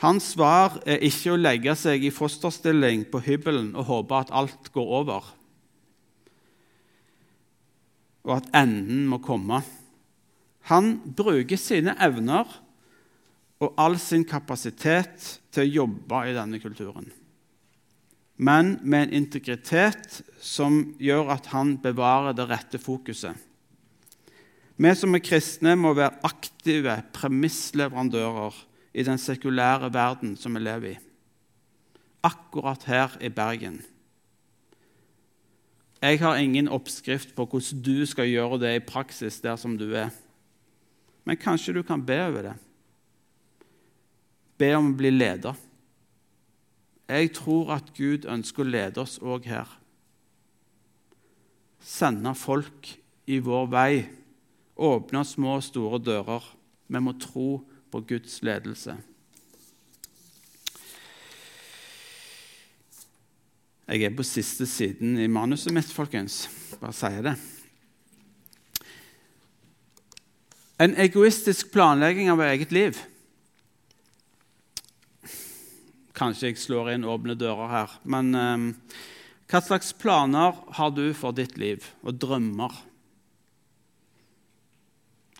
Hans 0.00 0.32
svar 0.32 0.78
er 0.88 1.02
ikke 1.04 1.34
å 1.34 1.40
legge 1.40 1.74
seg 1.76 2.06
i 2.08 2.14
fosterstilling 2.14 3.04
på 3.12 3.20
hybelen 3.26 3.74
og 3.76 3.90
håpe 3.90 4.22
at 4.24 4.32
alt 4.32 4.72
går 4.72 4.94
over, 5.02 5.28
og 8.24 8.32
at 8.36 8.48
enden 8.56 9.06
må 9.08 9.20
komme. 9.24 9.60
Han 10.70 11.00
bruker 11.16 11.58
sine 11.58 11.96
evner 11.98 12.48
og 13.60 13.74
all 13.80 13.98
sin 14.00 14.24
kapasitet 14.24 15.40
til 15.52 15.64
å 15.64 15.72
jobbe 15.82 16.22
i 16.30 16.36
denne 16.36 16.60
kulturen. 16.62 17.10
Men 18.40 18.78
med 18.80 19.08
en 19.08 19.18
integritet 19.20 20.22
som 20.40 20.94
gjør 21.02 21.34
at 21.34 21.50
han 21.52 21.74
bevarer 21.82 22.32
det 22.32 22.46
rette 22.48 22.80
fokuset. 22.80 23.34
Vi 24.80 24.92
som 24.96 25.12
er 25.12 25.20
kristne, 25.20 25.74
må 25.76 25.92
være 25.92 26.22
aktive 26.24 26.94
premissleverandører 27.12 28.56
i 28.96 29.04
den 29.04 29.20
sekulære 29.20 29.90
verden 29.92 30.38
som 30.40 30.56
vi 30.56 30.62
lever 30.64 30.94
i. 30.94 31.00
Akkurat 32.24 32.86
her 32.88 33.18
i 33.20 33.28
Bergen. 33.28 33.82
Jeg 36.00 36.22
har 36.22 36.40
ingen 36.40 36.68
oppskrift 36.72 37.34
på 37.36 37.44
hvordan 37.44 37.84
du 37.84 38.06
skal 38.08 38.30
gjøre 38.30 38.62
det 38.62 38.74
i 38.78 38.84
praksis 38.88 39.42
der 39.44 39.60
som 39.60 39.76
du 39.76 39.90
er. 39.92 40.08
Men 41.30 41.38
kanskje 41.38 41.76
du 41.76 41.84
kan 41.86 42.02
be 42.02 42.16
over 42.26 42.42
det. 42.42 42.56
Be 44.58 44.72
om 44.74 44.88
å 44.90 44.96
bli 44.98 45.12
leder. 45.14 45.54
Jeg 47.06 47.30
tror 47.36 47.70
at 47.76 47.92
Gud 47.94 48.26
ønsker 48.26 48.64
å 48.64 48.66
lede 48.66 48.98
oss 48.98 49.14
òg 49.22 49.46
her. 49.46 49.70
Sende 51.78 52.32
folk 52.34 52.90
i 53.30 53.38
vår 53.46 53.70
vei 53.70 53.92
åpne 54.74 55.22
små 55.22 55.54
og 55.60 55.62
store 55.68 56.02
dører. 56.02 56.50
Vi 56.90 57.04
må 57.06 57.14
tro 57.22 57.60
på 57.94 58.02
Guds 58.10 58.40
ledelse. 58.42 58.98
Jeg 63.86 64.02
er 64.02 64.18
på 64.18 64.26
siste 64.26 64.66
siden 64.66 65.14
i 65.22 65.30
manuset 65.30 65.70
mitt, 65.78 65.94
folkens. 65.94 66.48
Bare 66.82 66.94
sier 67.06 67.22
det. 67.30 67.38
En 70.80 70.94
egoistisk 70.96 71.74
planlegging 71.74 72.30
av 72.32 72.40
eget 72.40 72.70
liv. 72.72 72.96
Kanskje 76.16 76.48
jeg 76.48 76.62
slår 76.62 76.94
inn 76.94 77.04
åpne 77.04 77.36
dører 77.36 77.68
her. 77.68 77.98
Men 78.08 78.30
eh, 78.32 78.64
hva 79.50 79.60
slags 79.60 79.92
planer 80.00 80.56
har 80.78 80.94
du 80.96 81.10
for 81.12 81.36
ditt 81.36 81.58
liv, 81.60 81.84
og 82.00 82.16
drømmer? 82.22 82.80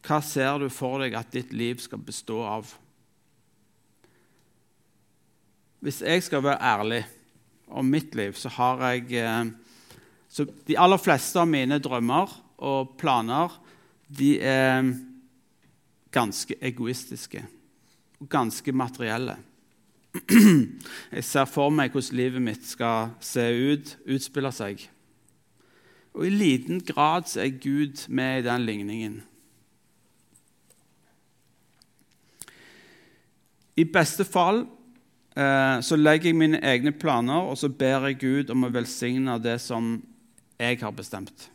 Hva 0.05 0.21
ser 0.25 0.61
du 0.61 0.69
for 0.69 1.01
deg 1.01 1.17
at 1.17 1.33
ditt 1.33 1.57
liv 1.57 1.81
skal 1.81 2.05
bestå 2.05 2.43
av? 2.45 2.77
Hvis 5.81 6.05
jeg 6.05 6.29
skal 6.29 6.45
være 6.45 6.61
ærlig 6.61 7.05
om 7.73 7.89
mitt 7.89 8.13
liv, 8.19 8.37
så 8.37 8.53
har 8.61 8.91
jeg 8.91 9.23
eh, 9.25 9.45
så 10.29 10.45
De 10.69 10.77
aller 10.77 11.01
fleste 11.01 11.41
av 11.41 11.49
mine 11.49 11.81
drømmer 11.81 12.29
og 12.61 12.99
planer 13.01 13.57
de 14.11 14.35
er 14.45 14.85
ganske 16.13 16.57
egoistiske 16.61 17.45
og 18.21 18.29
ganske 18.29 18.73
materielle. 18.73 19.37
Jeg 21.15 21.25
ser 21.25 21.47
for 21.47 21.71
meg 21.71 21.95
hvordan 21.95 22.19
livet 22.19 22.43
mitt 22.43 22.67
skal 22.67 23.13
se 23.23 23.45
ut, 23.73 23.95
utspille 24.11 24.51
seg. 24.55 24.83
Og 26.15 26.27
i 26.27 26.33
liten 26.35 26.81
grad 26.83 27.31
er 27.39 27.53
Gud 27.63 28.09
med 28.09 28.41
i 28.41 28.47
den 28.49 28.67
ligningen. 28.67 29.21
I 33.79 33.87
beste 33.87 34.27
fall 34.27 34.65
eh, 35.39 35.79
så 35.81 35.97
legger 35.97 36.33
jeg 36.33 36.37
mine 36.37 36.59
egne 36.67 36.93
planer 36.93 37.47
og 37.47 37.57
så 37.57 37.71
ber 37.71 38.11
jeg 38.11 38.19
Gud 38.21 38.51
om 38.53 38.67
å 38.67 38.73
velsigne 38.75 39.39
det 39.41 39.61
som 39.63 39.95
jeg 40.61 40.83
har 40.83 40.93
bestemt. 40.93 41.47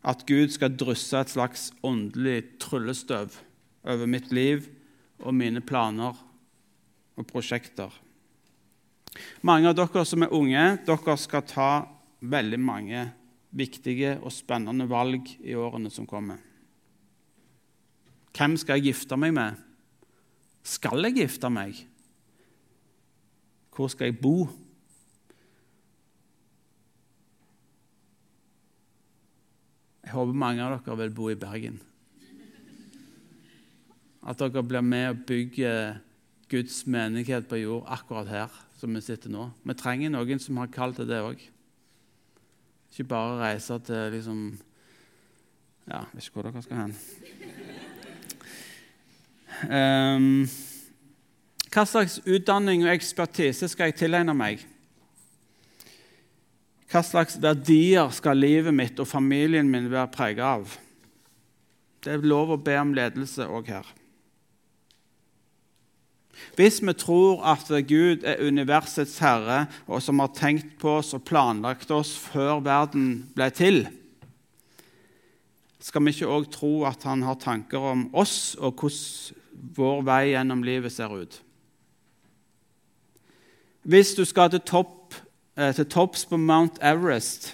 At 0.00 0.24
Gud 0.28 0.52
skal 0.54 0.76
drysse 0.80 1.16
et 1.18 1.32
slags 1.32 1.70
åndelig 1.84 2.58
tryllestøv 2.62 3.36
over 3.84 4.08
mitt 4.08 4.30
liv 4.32 4.68
og 5.20 5.34
mine 5.36 5.60
planer 5.60 6.16
og 7.16 7.26
prosjekter. 7.28 7.92
Mange 9.44 9.68
av 9.68 9.76
dere 9.76 10.04
som 10.08 10.24
er 10.24 10.32
unge, 10.32 10.64
dere 10.86 11.16
skal 11.20 11.44
ta 11.48 11.70
veldig 12.20 12.60
mange 12.60 13.04
viktige 13.56 14.14
og 14.20 14.32
spennende 14.32 14.86
valg 14.88 15.26
i 15.42 15.56
årene 15.58 15.90
som 15.92 16.06
kommer. 16.08 16.38
Hvem 18.36 18.56
skal 18.60 18.78
jeg 18.78 18.92
gifte 18.92 19.18
meg 19.18 19.34
med? 19.36 19.58
Skal 20.62 21.02
jeg 21.08 21.18
gifte 21.24 21.50
meg? 21.52 21.76
Hvor 23.74 23.90
skal 23.90 24.10
jeg 24.10 24.20
bo? 24.22 24.46
Jeg 30.10 30.16
håper 30.18 30.34
mange 30.34 30.58
av 30.58 30.72
dere 30.74 30.94
vil 30.98 31.12
bo 31.14 31.28
i 31.30 31.36
Bergen. 31.38 31.76
At 34.26 34.40
dere 34.42 34.64
blir 34.66 34.82
med 34.82 35.04
og 35.12 35.20
bygger 35.28 36.00
Guds 36.50 36.80
menighet 36.90 37.46
på 37.46 37.60
jord 37.60 37.86
akkurat 37.86 38.26
her 38.26 38.56
som 38.80 38.90
vi 38.90 39.04
sitter 39.06 39.30
nå. 39.30 39.44
Vi 39.62 39.76
trenger 39.78 40.10
noen 40.10 40.42
som 40.42 40.58
har 40.58 40.72
kall 40.74 40.96
til 40.96 41.06
det 41.06 41.20
òg. 41.22 41.44
Ikke 42.90 43.06
bare 43.12 43.38
reise 43.38 43.78
til 43.86 44.10
liksom 44.16 44.42
Ja, 45.86 46.02
jeg 46.02 46.10
vet 46.10 46.26
ikke 46.26 46.40
hvor 46.40 46.48
dere 46.48 46.64
skal 46.66 46.82
hen. 46.82 46.98
Um, 49.70 50.42
hva 51.70 51.86
slags 51.86 52.18
utdanning 52.26 52.82
og 52.82 52.96
ekspertise 52.96 53.70
skal 53.70 53.92
jeg 53.92 54.00
tilegne 54.02 54.34
meg? 54.34 54.66
Hva 56.90 57.04
slags 57.06 57.36
verdier 57.38 58.10
skal 58.10 58.40
livet 58.42 58.74
mitt 58.74 58.98
og 58.98 59.06
familien 59.06 59.68
min 59.70 59.90
være 59.92 60.10
preget 60.10 60.42
av? 60.42 60.72
Det 62.02 62.16
er 62.16 62.26
lov 62.26 62.56
å 62.56 62.58
be 62.58 62.74
om 62.80 62.94
ledelse 62.96 63.46
òg 63.46 63.70
her. 63.70 63.86
Hvis 66.56 66.80
vi 66.82 66.94
tror 66.96 67.44
at 67.46 67.68
Gud 67.86 68.24
er 68.26 68.40
universets 68.42 69.18
herre, 69.22 69.66
og 69.86 70.02
som 70.02 70.18
har 70.22 70.32
tenkt 70.34 70.78
på 70.80 70.96
oss 70.98 71.12
og 71.14 71.26
planlagt 71.28 71.92
oss 71.94 72.14
før 72.16 72.62
verden 72.64 73.10
ble 73.36 73.50
til, 73.54 73.84
skal 75.80 76.04
vi 76.04 76.12
ikke 76.16 76.28
òg 76.28 76.48
tro 76.52 76.72
at 76.88 77.04
han 77.08 77.22
har 77.24 77.38
tanker 77.40 77.84
om 77.92 78.08
oss 78.16 78.56
og 78.58 78.82
hvordan 78.82 79.38
vår 79.76 80.02
vei 80.08 80.22
gjennom 80.32 80.64
livet 80.64 80.92
ser 80.92 81.12
ut? 81.12 81.34
Hvis 83.84 84.12
du 84.16 84.24
skal 84.28 84.50
til, 84.52 84.64
topp, 84.64 84.99
til 85.56 85.86
topps 85.90 86.22
på 86.28 86.38
Mount 86.38 86.78
Everest, 86.84 87.50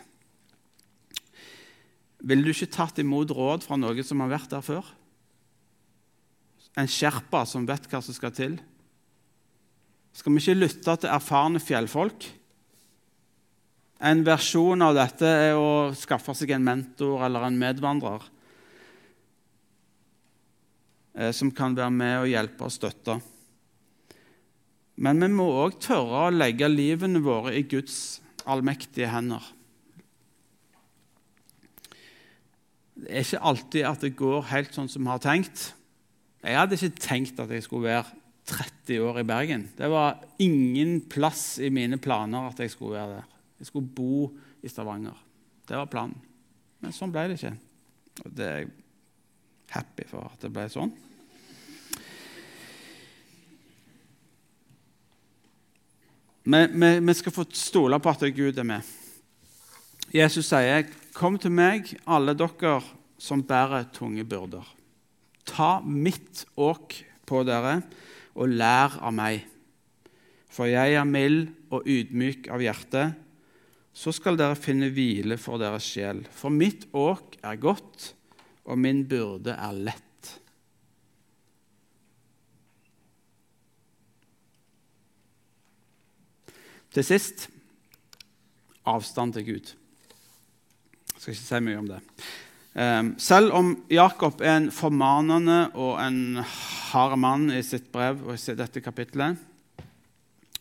ville 2.26 2.46
du 2.46 2.52
ikke 2.52 2.72
tatt 2.74 2.98
imot 3.02 3.32
råd 3.34 3.64
fra 3.66 3.78
noen 3.78 4.06
som 4.06 4.22
har 4.24 4.32
vært 4.32 4.52
der 4.52 4.64
før? 4.64 4.86
En 6.76 6.88
sherpa 6.90 7.44
som 7.48 7.66
vet 7.68 7.86
hva 7.88 8.02
som 8.04 8.16
skal 8.16 8.34
til? 8.36 8.56
Skal 10.16 10.32
vi 10.32 10.42
ikke 10.42 10.58
lytte 10.58 10.96
til 10.96 11.12
erfarne 11.12 11.60
fjellfolk? 11.60 12.26
En 14.06 14.24
versjon 14.26 14.84
av 14.84 14.96
dette 14.96 15.28
er 15.28 15.54
å 15.56 15.92
skaffe 15.96 16.34
seg 16.36 16.52
en 16.56 16.64
mentor 16.64 17.24
eller 17.24 17.46
en 17.46 17.56
medvandrer 17.60 18.26
eh, 21.16 21.32
som 21.36 21.52
kan 21.54 21.76
være 21.76 21.94
med 21.94 22.18
og 22.20 22.28
hjelpe 22.32 22.68
og 22.68 22.74
støtte. 22.74 23.16
Men 24.96 25.20
vi 25.20 25.28
må 25.32 25.46
òg 25.64 25.76
tørre 25.84 26.26
å 26.26 26.34
legge 26.34 26.68
livene 26.72 27.20
våre 27.24 27.52
i 27.58 27.64
Guds 27.68 28.22
allmektige 28.48 29.10
hender. 29.12 29.44
Det 32.96 33.10
er 33.12 33.26
ikke 33.26 33.42
alltid 33.50 33.88
at 33.90 34.04
det 34.06 34.14
går 34.16 34.46
helt 34.54 34.76
sånn 34.76 34.88
som 34.88 35.04
vi 35.04 35.12
har 35.12 35.20
tenkt. 35.20 35.66
Jeg 36.40 36.56
hadde 36.56 36.78
ikke 36.78 37.02
tenkt 37.02 37.42
at 37.42 37.52
jeg 37.52 37.64
skulle 37.66 37.90
være 37.90 38.16
30 38.46 39.02
år 39.02 39.20
i 39.20 39.26
Bergen. 39.26 39.66
Det 39.76 39.88
var 39.90 40.22
ingen 40.42 41.00
plass 41.10 41.58
i 41.60 41.68
mine 41.74 41.98
planer 42.00 42.48
at 42.48 42.62
jeg 42.62 42.72
skulle 42.72 42.96
være 42.96 43.18
der. 43.18 43.28
Jeg 43.60 43.68
skulle 43.68 43.94
bo 43.98 44.30
i 44.62 44.70
Stavanger. 44.70 45.16
Det 45.66 45.76
var 45.76 45.90
planen. 45.90 46.16
Men 46.80 46.94
sånn 46.94 47.12
ble 47.12 47.26
det 47.28 47.40
ikke. 47.40 47.56
Og 48.24 48.36
det 48.36 48.46
er 48.46 48.58
jeg 48.62 48.72
happy 49.74 50.06
for 50.08 50.30
at 50.30 50.40
det 50.44 50.52
ble 50.54 50.68
sånn. 50.72 50.92
Vi, 56.46 57.14
skal 57.18 57.34
få 57.34 57.44
stole 57.50 57.98
på 57.98 58.12
at 58.12 58.22
Gud 58.36 58.58
er 58.58 58.66
med. 58.66 58.82
Jesus 60.14 60.46
sier, 60.46 60.86
'Kom 61.12 61.38
til 61.38 61.50
meg, 61.50 61.98
alle 62.06 62.34
dere 62.34 62.82
som 63.18 63.42
bærer 63.42 63.90
tunge 63.92 64.24
byrder.' 64.24 64.74
Ta 65.44 65.80
mitt 65.80 66.44
åk 66.56 66.94
på 67.26 67.42
dere 67.42 67.82
og 68.34 68.48
lær 68.48 68.98
av 69.02 69.12
meg. 69.12 69.44
For 70.48 70.66
jeg 70.66 70.94
er 70.94 71.04
mild 71.04 71.48
og 71.70 71.82
ydmyk 71.86 72.48
av 72.48 72.60
hjerte. 72.60 73.14
Så 73.92 74.12
skal 74.12 74.36
dere 74.36 74.54
finne 74.54 74.90
hvile 74.90 75.38
for 75.38 75.58
deres 75.58 75.82
sjel. 75.82 76.26
For 76.30 76.50
mitt 76.50 76.86
åk 76.92 77.36
er 77.42 77.56
godt, 77.56 78.14
og 78.64 78.78
min 78.78 79.04
byrde 79.08 79.50
er 79.50 79.72
lett. 79.72 80.05
Til 86.96 87.04
sist 87.04 87.50
avstand 88.88 89.34
til 89.36 89.44
Gud. 89.44 89.72
Jeg 91.12 91.20
skal 91.20 91.34
ikke 91.34 91.42
si 91.44 91.58
mye 91.66 91.80
om 91.82 91.88
det. 91.90 91.98
Ehm, 92.76 93.10
selv 93.20 93.52
om 93.52 93.74
Jakob 93.92 94.40
er 94.40 94.56
en 94.56 94.70
formanende 94.72 95.58
og 95.74 95.98
en 96.00 96.40
hard 96.40 97.18
mann 97.20 97.50
i 97.52 97.60
sitt 97.64 97.90
brev 97.92 98.22
og 98.24 98.38
i 98.38 98.56
dette 98.56 98.80
kapittelet, 98.80 99.36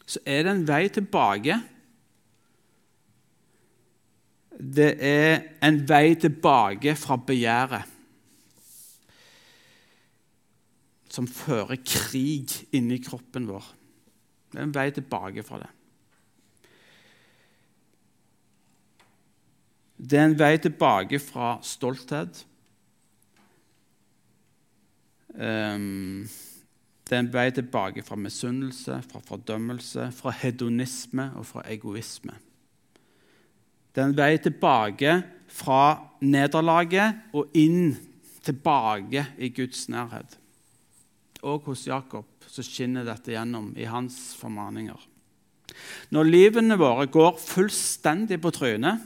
så 0.06 0.20
er 0.26 0.44
det 0.44 0.52
en 0.52 0.66
vei 0.68 0.82
tilbake. 0.92 1.58
Det 4.60 4.90
er 5.00 5.40
en 5.64 5.80
vei 5.88 6.18
tilbake 6.20 6.98
fra 7.00 7.16
begjæret 7.16 7.94
som 11.16 11.32
fører 11.32 11.80
krig 11.80 12.52
inni 12.76 13.00
kroppen 13.00 13.48
vår. 13.48 13.72
Det 14.52 14.60
er 14.60 14.68
en 14.68 14.76
vei 14.76 14.90
tilbake 14.92 15.48
fra 15.48 15.64
det. 15.64 15.75
Det 19.96 20.20
er 20.20 20.28
en 20.28 20.40
vei 20.40 20.58
tilbake 20.60 21.20
fra 21.24 21.56
stolthet. 21.64 22.42
Um, 25.36 26.26
det 27.06 27.16
er 27.16 27.22
en 27.22 27.32
vei 27.32 27.48
tilbake 27.54 28.04
fra 28.04 28.18
misunnelse, 28.20 29.00
fra 29.08 29.22
fordømmelse, 29.28 30.10
fra 30.16 30.34
hedonisme 30.36 31.30
og 31.40 31.46
fra 31.48 31.64
egoisme. 31.72 32.36
Det 33.96 34.04
er 34.04 34.10
en 34.10 34.18
vei 34.18 34.34
tilbake 34.44 35.20
fra 35.48 35.82
nederlaget 36.26 37.36
og 37.38 37.54
inn 37.56 37.96
tilbake 38.44 39.24
i 39.38 39.50
Guds 39.56 39.88
nærhet. 39.90 40.36
Og 41.46 41.70
hos 41.70 41.86
Jakob 41.88 42.28
så 42.50 42.64
skinner 42.66 43.06
dette 43.08 43.32
gjennom 43.32 43.72
i 43.78 43.88
hans 43.88 44.34
formaninger. 44.40 45.00
Når 46.12 46.28
livene 46.28 46.78
våre 46.80 47.08
går 47.12 47.38
fullstendig 47.40 48.40
på 48.42 48.52
trynet, 48.56 49.04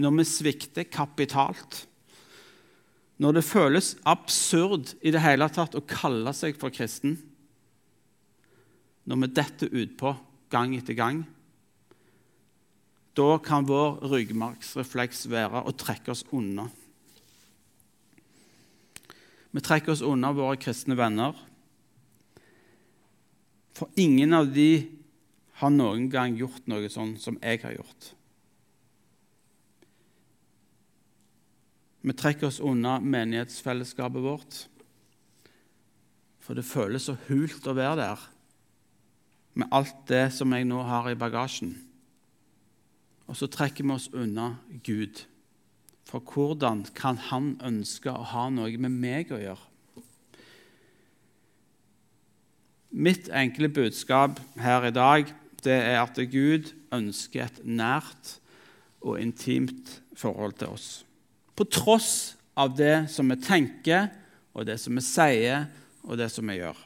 når 0.00 0.16
vi 0.16 0.26
svikter 0.28 0.88
kapitalt, 0.88 1.84
når 3.20 3.36
det 3.36 3.44
føles 3.44 3.92
absurd 4.08 4.94
i 5.04 5.12
det 5.12 5.20
hele 5.20 5.48
tatt 5.52 5.76
å 5.76 5.84
kalle 5.84 6.32
seg 6.36 6.56
for 6.60 6.72
kristen, 6.72 7.18
når 9.04 9.20
vi 9.20 9.30
detter 9.36 9.76
utpå 9.82 10.14
gang 10.52 10.72
etter 10.76 10.96
gang, 10.96 11.24
da 13.18 13.34
kan 13.42 13.66
vår 13.68 13.98
ryggmargsrefleks 14.08 15.26
være 15.28 15.64
å 15.66 15.74
trekke 15.76 16.14
oss 16.14 16.22
unna. 16.32 16.68
Vi 19.50 19.62
trekker 19.66 19.92
oss 19.92 20.04
unna 20.06 20.30
våre 20.32 20.56
kristne 20.62 20.94
venner. 20.96 21.34
For 23.74 23.90
ingen 23.98 24.36
av 24.36 24.48
de 24.54 24.86
har 25.60 25.74
noen 25.74 26.06
gang 26.12 26.38
gjort 26.38 26.70
noe 26.70 26.88
sånn 26.92 27.16
som 27.20 27.36
jeg 27.42 27.60
har 27.66 27.74
gjort. 27.74 28.12
Vi 32.00 32.16
trekker 32.16 32.48
oss 32.48 32.60
unna 32.64 32.98
menighetsfellesskapet 33.00 34.24
vårt, 34.24 34.60
for 36.40 36.56
det 36.56 36.64
føles 36.64 37.06
så 37.06 37.16
hult 37.28 37.66
å 37.68 37.76
være 37.76 37.98
der 38.00 38.22
med 39.60 39.68
alt 39.74 40.06
det 40.08 40.30
som 40.32 40.52
jeg 40.54 40.64
nå 40.68 40.80
har 40.86 41.10
i 41.10 41.18
bagasjen. 41.18 41.74
Og 43.28 43.36
så 43.38 43.50
trekker 43.50 43.84
vi 43.84 43.94
oss 43.94 44.08
unna 44.16 44.54
Gud. 44.86 45.24
For 46.08 46.24
hvordan 46.24 46.86
kan 46.96 47.20
Han 47.28 47.52
ønske 47.62 48.10
å 48.10 48.24
ha 48.32 48.48
noe 48.50 48.78
med 48.78 48.90
meg 48.90 49.30
å 49.30 49.38
gjøre? 49.38 49.66
Mitt 52.90 53.28
enkle 53.30 53.68
budskap 53.70 54.40
her 54.58 54.88
i 54.88 54.94
dag 54.94 55.28
det 55.62 55.76
er 55.76 56.00
at 56.00 56.16
Gud 56.32 56.72
ønsker 56.90 57.44
et 57.44 57.60
nært 57.62 58.40
og 58.98 59.20
intimt 59.20 60.00
forhold 60.18 60.56
til 60.58 60.74
oss. 60.74 60.88
På 61.60 61.66
tross 61.68 62.38
av 62.56 62.72
det 62.72 63.10
som 63.12 63.28
vi 63.28 63.36
tenker, 63.36 64.06
og 64.56 64.64
det 64.64 64.78
som 64.80 64.96
vi 64.96 65.02
sier, 65.04 65.66
og 66.08 66.16
det 66.16 66.30
som 66.32 66.48
vi 66.48 66.56
gjør. 66.56 66.78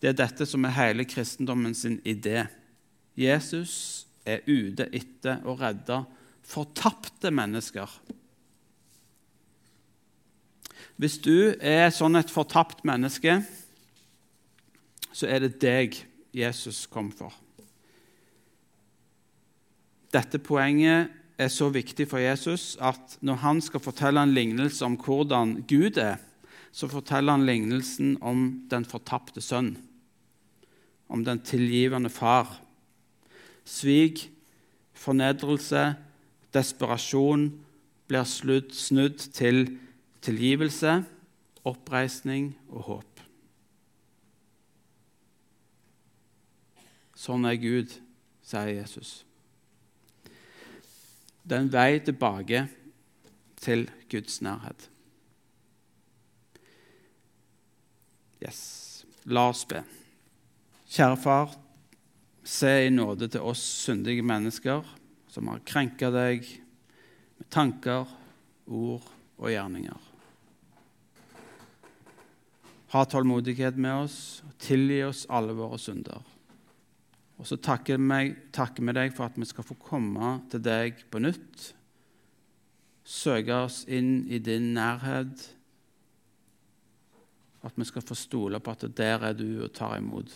Det 0.00 0.08
er 0.08 0.16
dette 0.16 0.46
som 0.48 0.64
er 0.64 0.72
hele 0.72 1.04
kristendommen 1.04 1.74
sin 1.76 1.98
idé. 2.08 2.46
Jesus 3.12 4.06
er 4.24 4.40
ute 4.48 4.86
etter 4.88 5.44
å 5.44 5.52
redde 5.60 5.98
fortapte 6.48 7.28
mennesker. 7.34 7.92
Hvis 10.96 11.18
du 11.20 11.52
er 11.60 11.92
sånn 11.92 12.16
et 12.16 12.32
fortapt 12.32 12.80
menneske, 12.88 13.42
så 15.12 15.28
er 15.28 15.44
det 15.44 15.58
deg 15.60 16.00
Jesus 16.32 16.86
kom 16.88 17.12
for. 17.12 17.36
Dette 20.16 20.40
poenget 20.40 21.12
er 21.38 21.50
så 21.52 21.68
viktig 21.72 22.06
for 22.08 22.22
Jesus 22.22 22.76
at 22.80 23.18
når 23.20 23.42
han 23.42 23.60
skal 23.60 23.82
fortelle 23.84 24.22
en 24.22 24.34
lignelse 24.34 24.84
om 24.84 24.96
hvordan 24.96 25.58
Gud 25.68 26.00
er, 26.00 26.16
så 26.72 26.88
forteller 26.88 27.36
han 27.36 27.46
lignelsen 27.48 28.16
om 28.20 28.68
den 28.70 28.84
fortapte 28.84 29.40
sønn, 29.40 29.76
om 31.08 31.24
den 31.24 31.40
tilgivende 31.40 32.10
far. 32.12 32.58
Svik, 33.64 34.28
fornedrelse, 34.96 35.94
desperasjon 36.52 37.50
blir 38.08 38.24
snudd 38.28 39.28
til 39.34 39.66
tilgivelse, 40.24 41.02
oppreisning 41.66 42.54
og 42.70 42.88
håp. 42.90 43.22
Sånn 47.16 47.48
er 47.48 47.56
Gud, 47.58 47.96
sier 48.44 48.76
Jesus. 48.76 49.25
Det 51.46 51.54
er 51.54 51.62
en 51.62 51.70
vei 51.70 52.00
tilbake 52.02 52.64
til 53.62 53.86
Guds 54.10 54.40
nærhet. 54.42 54.88
Yes. 58.42 58.60
La 59.30 59.48
oss 59.50 59.62
be. 59.66 59.80
Kjære 60.90 61.16
Far, 61.18 61.54
se 62.46 62.72
i 62.86 62.90
nåde 62.90 63.28
til 63.30 63.46
oss 63.46 63.62
syndige 63.84 64.22
mennesker 64.26 64.86
som 65.30 65.50
har 65.50 65.64
krenka 65.66 66.10
deg 66.14 66.46
med 67.36 67.48
tanker, 67.52 68.06
ord 68.66 69.06
og 69.36 69.50
gjerninger. 69.50 69.98
Ha 72.94 73.02
tålmodighet 73.04 73.78
med 73.78 74.06
oss 74.06 74.18
og 74.46 74.54
tilgi 74.62 75.02
oss 75.04 75.26
alle 75.30 75.54
våre 75.58 75.78
synder. 75.82 76.22
Og 77.36 77.48
så 77.48 77.58
takker 77.60 78.00
vi 78.00 78.94
deg 78.96 79.12
for 79.16 79.28
at 79.28 79.36
vi 79.36 79.48
skal 79.48 79.66
få 79.66 79.76
komme 79.80 80.38
til 80.50 80.62
deg 80.64 81.02
på 81.12 81.20
nytt, 81.20 81.72
søke 83.06 83.60
oss 83.66 83.84
inn 83.86 84.24
i 84.32 84.40
din 84.42 84.72
nærhet, 84.74 85.44
at 87.66 87.76
vi 87.76 87.86
skal 87.86 88.04
få 88.06 88.16
stole 88.18 88.60
på 88.62 88.72
at 88.72 88.86
der 88.96 89.28
er 89.28 89.36
du 89.36 89.62
og 89.64 89.72
tar 89.74 89.98
imot. 89.98 90.30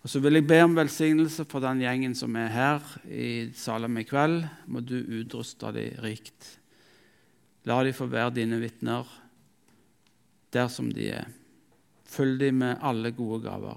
Og 0.00 0.08
Så 0.08 0.20
vil 0.20 0.38
jeg 0.38 0.46
be 0.48 0.62
om 0.64 0.76
velsignelse 0.76 1.44
for 1.44 1.60
den 1.60 1.82
gjengen 1.84 2.14
som 2.16 2.36
er 2.40 2.48
her 2.48 2.86
i 3.04 3.50
Salem 3.52 3.98
i 4.00 4.06
kveld. 4.08 4.46
Må 4.66 4.80
du 4.80 4.96
utruste 4.96 5.72
dem 5.76 5.98
rikt. 6.00 6.56
La 7.68 7.82
dem 7.84 7.92
få 7.92 8.08
være 8.08 8.38
dine 8.40 8.56
vitner 8.62 9.04
der 10.50 10.70
som 10.72 10.88
de 10.90 11.10
er. 11.12 11.28
Følg 12.08 12.40
dem 12.40 12.62
med 12.64 12.80
alle 12.82 13.12
gode 13.12 13.44
gaver. 13.44 13.76